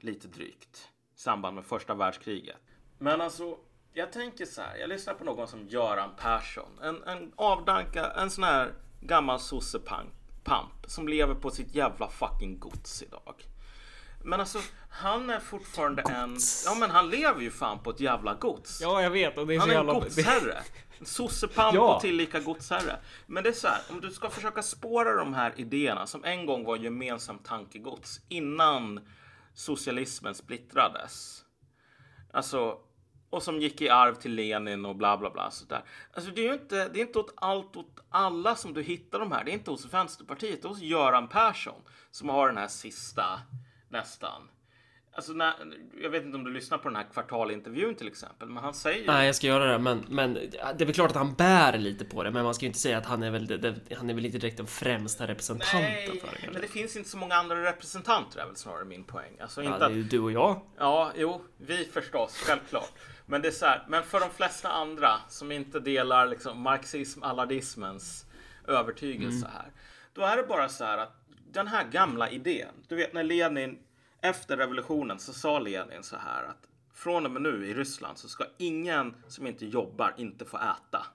[0.00, 2.56] lite drygt, i samband med första världskriget.
[2.98, 3.56] Men alltså,
[3.92, 8.30] jag tänker så här, jag lyssnar på någon som Göran Persson, en, en avdanka, en
[8.30, 10.12] sån här gammal sossepamp
[10.86, 13.34] som lever på sitt jävla fucking gods idag.
[14.24, 14.58] Men alltså,
[14.90, 16.36] han är fortfarande en...
[16.64, 18.80] Ja, men han lever ju fan på ett jävla gods.
[18.80, 19.38] Ja, jag vet.
[19.38, 20.00] Och det är Han så är en jävla...
[20.00, 20.62] godsherre.
[21.02, 21.94] Sossepamp Ja.
[21.94, 22.96] och tillika godsherre.
[23.26, 26.46] Men det är så här, om du ska försöka spåra de här idéerna som en
[26.46, 29.08] gång var gemensamt tankegods innan
[29.54, 31.44] socialismen splittrades.
[32.32, 32.78] Alltså,
[33.30, 35.50] och som gick i arv till Lenin och bla bla bla.
[35.50, 35.84] Sådär.
[36.12, 39.18] Alltså det är ju inte, det är inte åt allt åt alla som du hittar
[39.18, 39.44] de här.
[39.44, 43.40] Det är inte hos Vänsterpartiet, det är hos Göran Persson som har den här sista
[43.88, 44.48] nästan.
[45.16, 45.54] Alltså när,
[46.02, 49.06] jag vet inte om du lyssnar på den här kvartalintervjun till exempel, men han säger
[49.06, 52.04] Nej, jag ska göra det, men, men det är väl klart att han bär lite
[52.04, 54.14] på det, men man ska ju inte säga att han är väl, det, han är
[54.14, 56.20] väl inte direkt den främsta representanten Nej, för det.
[56.32, 56.60] men kanske.
[56.60, 59.32] det finns inte så många andra representanter är väl snarare min poäng.
[59.40, 60.60] Alltså Ja, inte det är ju du och jag.
[60.78, 62.92] ja, jo, vi förstås, självklart.
[63.26, 67.22] Men det är så här, men för de flesta andra som inte delar liksom marxism,
[67.22, 68.26] allardismens
[68.68, 69.66] övertygelse här.
[70.12, 71.12] Då är det bara så här att
[71.52, 73.78] den här gamla idén, du vet när Lenin
[74.28, 78.28] efter revolutionen så sa Lenin så här att från och med nu i Ryssland så
[78.28, 81.06] ska ingen som inte jobbar inte få äta.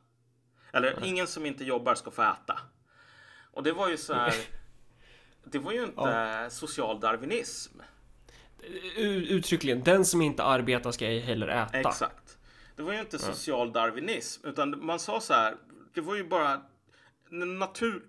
[0.74, 1.10] Eller Nej.
[1.10, 2.60] ingen som inte jobbar ska få äta.
[3.52, 4.34] Och det var ju så här.
[5.44, 7.80] Det var ju inte social darwinism.
[8.98, 11.80] Uttryckligen, den som inte arbetar ska ej heller äta.
[11.80, 12.38] Exakt.
[12.76, 15.56] Det var ju inte social darwinism utan man sa så här.
[15.94, 16.62] Det var ju bara
[17.30, 18.02] den natur,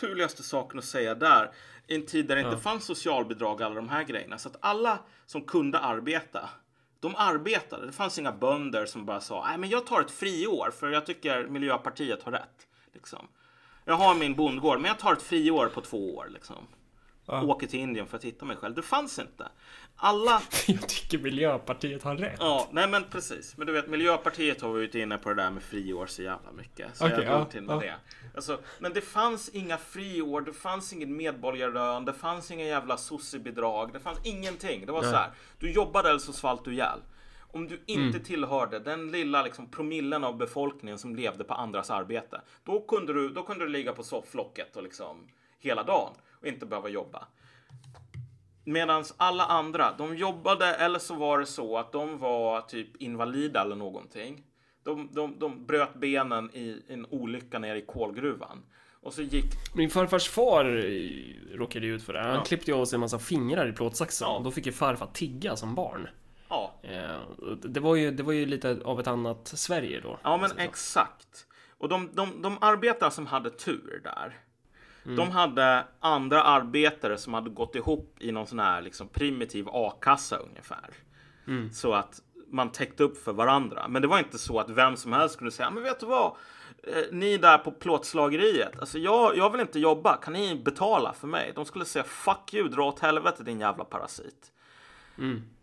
[0.00, 1.50] naturligaste saken att säga där
[1.90, 4.38] i en tid där det inte fanns socialbidrag och alla de här grejerna.
[4.38, 6.48] Så att alla som kunde arbeta,
[7.00, 7.86] de arbetade.
[7.86, 11.06] Det fanns inga bönder som bara sa nej men jag tar ett friår för jag
[11.06, 12.66] tycker Miljöpartiet har rätt.
[12.92, 13.28] Liksom.
[13.84, 16.28] Jag har min bondgård men jag tar ett friår på två år.
[16.30, 16.66] Liksom.
[17.30, 17.42] Ja.
[17.42, 18.74] Åker till Indien för att hitta mig själv.
[18.74, 19.48] Det fanns inte.
[19.96, 22.36] Alla Jag tycker Miljöpartiet har rätt.
[22.40, 23.56] Ja, nej men precis.
[23.56, 26.96] Men du vet, Miljöpartiet har varit inne på det där med friår så jävla mycket.
[26.96, 27.80] Så Okej, jag drog till med ja.
[27.80, 27.94] det.
[28.34, 33.92] Alltså, men det fanns inga friår, det fanns ingen medborgarlön, det fanns inga jävla sossebidrag,
[33.92, 34.86] det fanns ingenting.
[34.86, 35.10] Det var Nej.
[35.10, 36.98] så här, du jobbade eller så svalt du ihjäl.
[37.52, 38.22] Om du inte Mm.
[38.24, 43.28] tillhörde den lilla liksom, promillen av befolkningen som levde på andras arbete, då kunde du,
[43.28, 45.28] då kunde du ligga på sofflocket och liksom
[45.58, 47.26] hela dagen och inte behöva jobba.
[48.64, 53.62] Medan alla andra, de jobbade eller så var det så att de var typ invalida
[53.62, 54.42] eller någonting.
[54.84, 58.62] De, de, de bröt benen i en olycka nere i kolgruvan.
[59.02, 59.44] Och så gick...
[59.74, 62.20] Min farfars far eh, råkade ut för det.
[62.22, 62.44] Han Ja.
[62.44, 64.28] klippte av sig en massa fingrar i plåtsaxen.
[64.28, 64.36] Ja.
[64.36, 66.08] Och då fick ju farfar tigga som barn.
[66.48, 67.20] Ja, Eh,
[67.64, 70.18] det, var ju, det var ju lite av ett annat Sverige då.
[70.22, 71.46] ja men exakt.
[71.78, 74.38] Och de, de, de arbetare som hade tur där.
[75.04, 80.36] De hade andra arbetare som hade gått ihop i någon sån här liksom primitiv a-kassa
[80.36, 80.90] ungefär.
[81.72, 82.20] Så att
[82.52, 83.88] man täckte upp för varandra.
[83.88, 86.32] Men det var inte så att vem som helst skulle säga, men vet du vad?
[86.82, 91.26] Eh, Ni där på plåtslageriet, alltså jag, jag vill inte jobba, kan ni betala för
[91.26, 91.52] mig?
[91.54, 94.52] De skulle säga, fuck you, dra åt helvete din jävla parasit.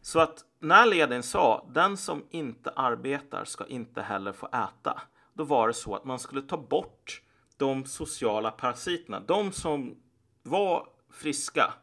[0.01, 5.01] Så att när Ledin sa, den som inte arbetar ska inte heller få äta.
[5.33, 7.21] Då var det så att man skulle ta bort
[7.57, 9.19] de sociala parasiterna.
[9.19, 9.97] De som
[10.43, 11.73] var friska.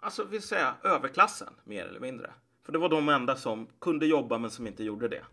[0.00, 2.30] Alltså vill säga överklassen mer eller mindre.
[2.64, 5.24] För det var de enda som kunde jobba men som inte gjorde det.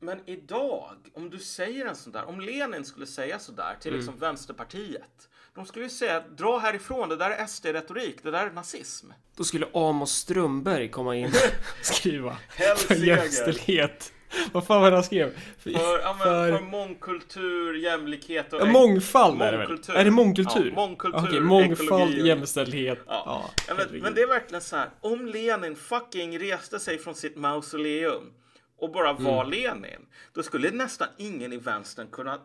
[0.00, 3.94] Men idag, om du säger en sån där, om Lenin skulle säga så där till
[3.94, 5.28] liksom Vänsterpartiet.
[5.54, 9.10] De skulle ju säga, dra härifrån, det där är SD-retorik, det där är nazism.
[9.36, 11.26] Då skulle Amos Strömberg komma in
[11.80, 14.12] och skriva Hell för jämställdhet.
[14.52, 15.30] Vad fan var det han skrev?
[15.58, 18.60] För, För, ja, för- för mångkultur, jämlikhet och...
[18.60, 19.78] Ja, mångfald är det väl?
[19.88, 20.66] Är det mångkultur?
[20.68, 22.98] Ja, mångkultur, Okej, mångfald, ekologi och- jämställdhet.
[23.06, 23.50] Ja.
[23.68, 24.90] Ja, men, men det är verkligen så här.
[25.00, 28.32] Om Lenin fucking reste sig från sitt mausoleum
[28.78, 29.50] och bara var Mm.
[29.50, 32.38] Lenin, då skulle nästan ingen i vänstern kunna eh,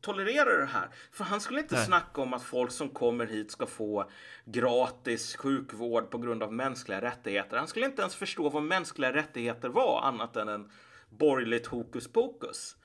[0.00, 0.88] tolerera det här.
[1.12, 1.86] För han skulle inte Nej.
[1.86, 4.10] snacka om att folk som kommer hit ska få
[4.44, 7.56] gratis sjukvård på grund av mänskliga rättigheter.
[7.56, 10.70] Han skulle inte ens förstå vad mänskliga rättigheter var annat än en
[11.10, 12.76] borgerligt hokus pokus.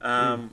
[0.00, 0.48] Ehm,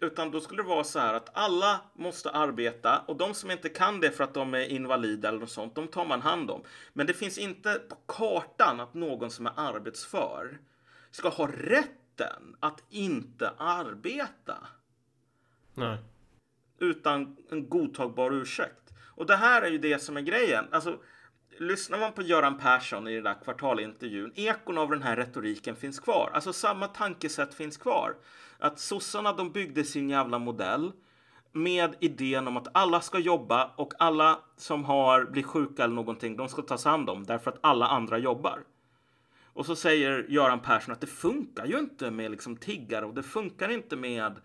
[0.00, 3.68] utan då skulle det vara så här att alla måste arbeta och de som inte
[3.68, 6.62] kan det för att de är invalida eller något sånt, de tar man hand om.
[6.92, 10.58] Men det finns inte på kartan att någon som är arbetsför
[11.10, 14.66] ska ha rätten att inte arbeta
[15.74, 15.98] Nej.
[16.78, 18.92] utan en godtagbar ursäkt.
[19.16, 20.64] Och det här är ju det som är grejen.
[20.70, 20.98] Alltså,
[21.60, 26.00] lyssnar man på Göran Persson i den där kvartalintervjun, ekon av den här retoriken finns
[26.00, 26.30] kvar.
[26.34, 28.14] Alltså samma tankesätt finns kvar.
[28.58, 30.92] Att sossarna de byggde sin jävla modell
[31.52, 36.36] med idén om att alla ska jobba och alla som har blir sjuka eller någonting,
[36.36, 38.64] de ska tas hand om därför att alla andra jobbar.
[39.44, 43.22] Och så säger Göran Persson att det funkar ju inte med liksom tiggare och det
[43.22, 44.36] funkar inte med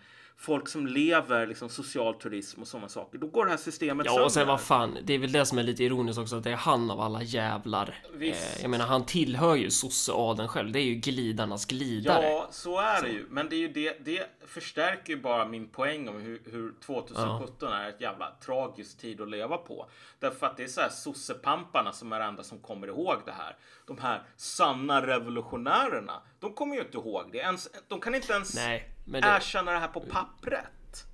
[0.41, 3.17] folk som lever liksom social turism och sådana saker.
[3.17, 5.57] Då går det här systemet Ja, och sen vad fan, det är väl det som
[5.57, 8.03] är lite ironiskt också, att det är han av alla jävlar.
[8.13, 8.57] Visst.
[8.57, 10.71] Eh, jag menar, han tillhör ju sosseadeln själv.
[10.71, 12.25] Det är ju glidarnas glidare.
[12.25, 13.25] Ja, så är det ju.
[13.29, 17.73] Men det, är ju det, det förstärker ju bara min poäng om hur, hur 2017
[17.73, 19.89] är ett jävla tragiskt tid att leva på.
[20.19, 23.31] Därför att det är så här sossepamparna som är det enda som kommer ihåg det
[23.31, 23.57] här.
[23.87, 27.37] De här sanna revolutionärerna, de kommer ju inte ihåg det.
[27.37, 31.05] Ens, de kan inte ens Nej, men det, erkänna det här på pappret.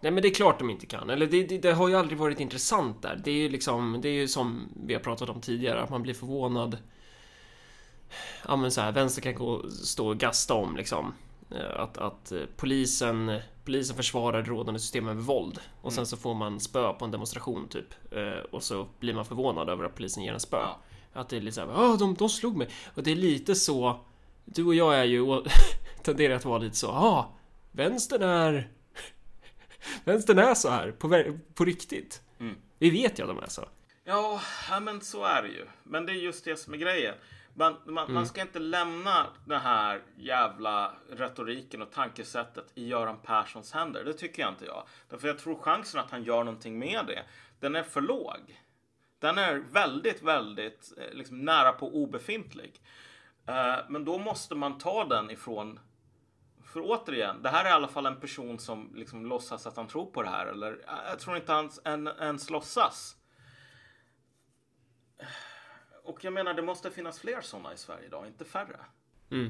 [0.00, 1.10] nej, men det är klart de inte kan.
[1.10, 3.20] Eller det, det, det har ju aldrig varit intressant där.
[3.24, 6.02] Det är ju liksom, det är ju som vi har pratat om tidigare, att man
[6.02, 6.78] blir förvånad.
[8.48, 11.14] Ja, men så här, vänster kan gå, stå och gasta om liksom.
[11.50, 15.58] Eh, Att, att eh, polisen, polisen försvarar rådande systemet med våld.
[15.82, 18.12] Och sen så får man spö på en demonstration typ.
[18.12, 20.56] Eh, Och så blir man förvånad över att polisen ger en spö.
[20.56, 20.78] Ja.
[21.12, 22.68] Att det är lite såhär, ja de, de slog mig.
[22.94, 24.00] Och det är lite så,
[24.44, 25.24] du och jag är ju,
[26.02, 27.34] tenderar att vara lite så, ja,
[27.72, 28.68] vänstern är,
[30.04, 31.24] vänstern är så här, på,
[31.54, 32.22] på riktigt.
[32.40, 32.56] Mm.
[32.78, 33.68] Vi vet ju att de är så.
[34.04, 34.40] Ja,
[34.80, 35.66] men så är det ju.
[35.82, 37.14] Men det är just det som är grejen.
[37.54, 38.14] Man, man, mm.
[38.14, 44.04] man, ska inte lämna den här jävla retoriken och tankesättet i Göran Perssons händer.
[44.04, 44.84] Det tycker jag inte jag.
[45.08, 47.22] Därför jag tror chansen att han gör någonting med det,
[47.60, 48.60] den är för låg.
[49.18, 52.80] Den är väldigt, väldigt eh, liksom, nära på obefintlig.
[53.48, 55.78] Uh, men då måste man ta den ifrån
[56.72, 59.88] för återigen, det här är i alla fall en person som liksom låtsas att han
[59.88, 60.46] tror på det här.
[60.46, 60.78] Eller
[61.08, 63.16] jag tror inte han ens låtsas.
[66.04, 68.80] Och jag menar, det måste finnas fler sådana i Sverige idag, inte färre.
[69.30, 69.46] Mm.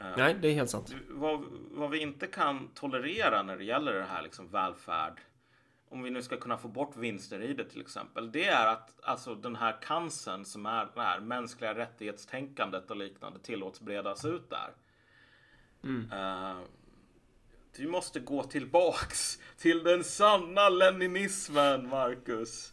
[0.00, 0.94] Uh, Nej, det är helt sant.
[1.08, 5.20] Vad, vad, vi inte kan tolerera när det gäller det här liksom välfärd,
[5.88, 9.00] om vi nu ska kunna få bort vinster i det till exempel, det är att
[9.02, 14.50] alltså den här cancern som är det här mänskliga rättighetstänkandet och liknande tillåts bredas ut
[14.50, 14.70] där.
[15.84, 16.12] Mm.
[16.12, 16.60] Uh,
[17.78, 22.72] vi måste gå tillbaks till den sanna leninismen, Marcus.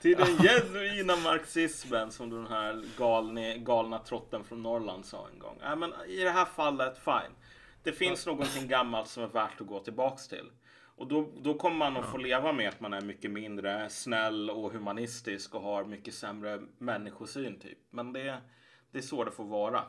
[0.00, 5.60] Till den genuina marxismen som den här galne, galna trotten från Norrland sa en gång.
[5.64, 7.34] Äh, men I det här fallet, fine.
[7.82, 10.50] Det finns någonting gammalt som är värt att gå tillbaks till.
[10.96, 14.50] Och då, då kommer man att få leva med att man är mycket mindre snäll
[14.50, 17.78] och humanistisk och har mycket sämre människosyn typ.
[17.90, 18.40] Men det,
[18.90, 19.82] det är så det får vara.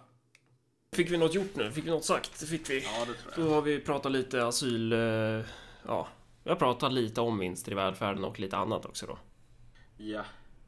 [0.97, 1.71] Fick vi något gjort nu?
[1.71, 2.39] Fick vi något sagt?
[2.39, 2.83] Det fick vi.
[2.83, 3.45] Ja, det tror jag.
[3.45, 4.93] Då har vi pratat lite asyl...
[4.93, 4.99] Eh,
[5.85, 6.07] ja,
[6.43, 9.17] vi har pratat lite om vinster i välfärden och lite annat också då.
[9.97, 10.23] Ja.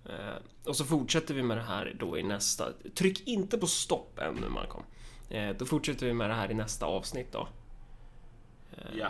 [0.06, 0.36] Eh,
[0.66, 2.72] och så fortsätter vi med det här då i nästa.
[2.96, 4.84] Tryck inte på stopp ännu Malcolm.
[5.30, 7.48] Eh, då fortsätter vi med det här i nästa avsnitt då.
[8.94, 9.08] Ja.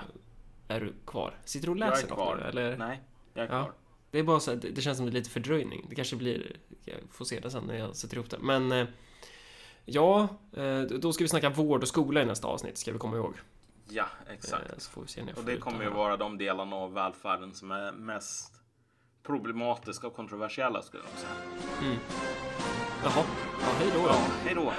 [0.68, 1.38] Är du kvar?
[1.46, 2.36] Sitter du och läser jag är kvar.
[2.36, 2.78] något nu, eller?
[2.78, 3.02] Nej,
[3.34, 3.58] jag är kvar.
[3.58, 3.74] Ja.
[4.12, 5.86] Det är bara så att det känns som det är lite fördröjning.
[5.90, 6.56] Det kanske blir...
[6.86, 8.40] Jag får se det sen när jag sätter ihop det.
[8.40, 8.88] Men
[9.92, 13.18] Ja, eh, då ska vi snacka vård och skola i nästa avsnitt, ska vi komma
[13.18, 13.34] ihåg.
[13.90, 14.72] Ja, exakt.
[14.72, 17.54] Eh, så får vi se när och det kommer ju vara de delarna av välfärden
[17.54, 18.54] som är mest
[19.24, 21.32] problematiska och kontroversiella skulle jag säga.
[21.82, 22.00] Mm.
[23.04, 23.26] Jaha,
[23.62, 24.00] ja, hej då.
[24.08, 24.74] Ja, hej då.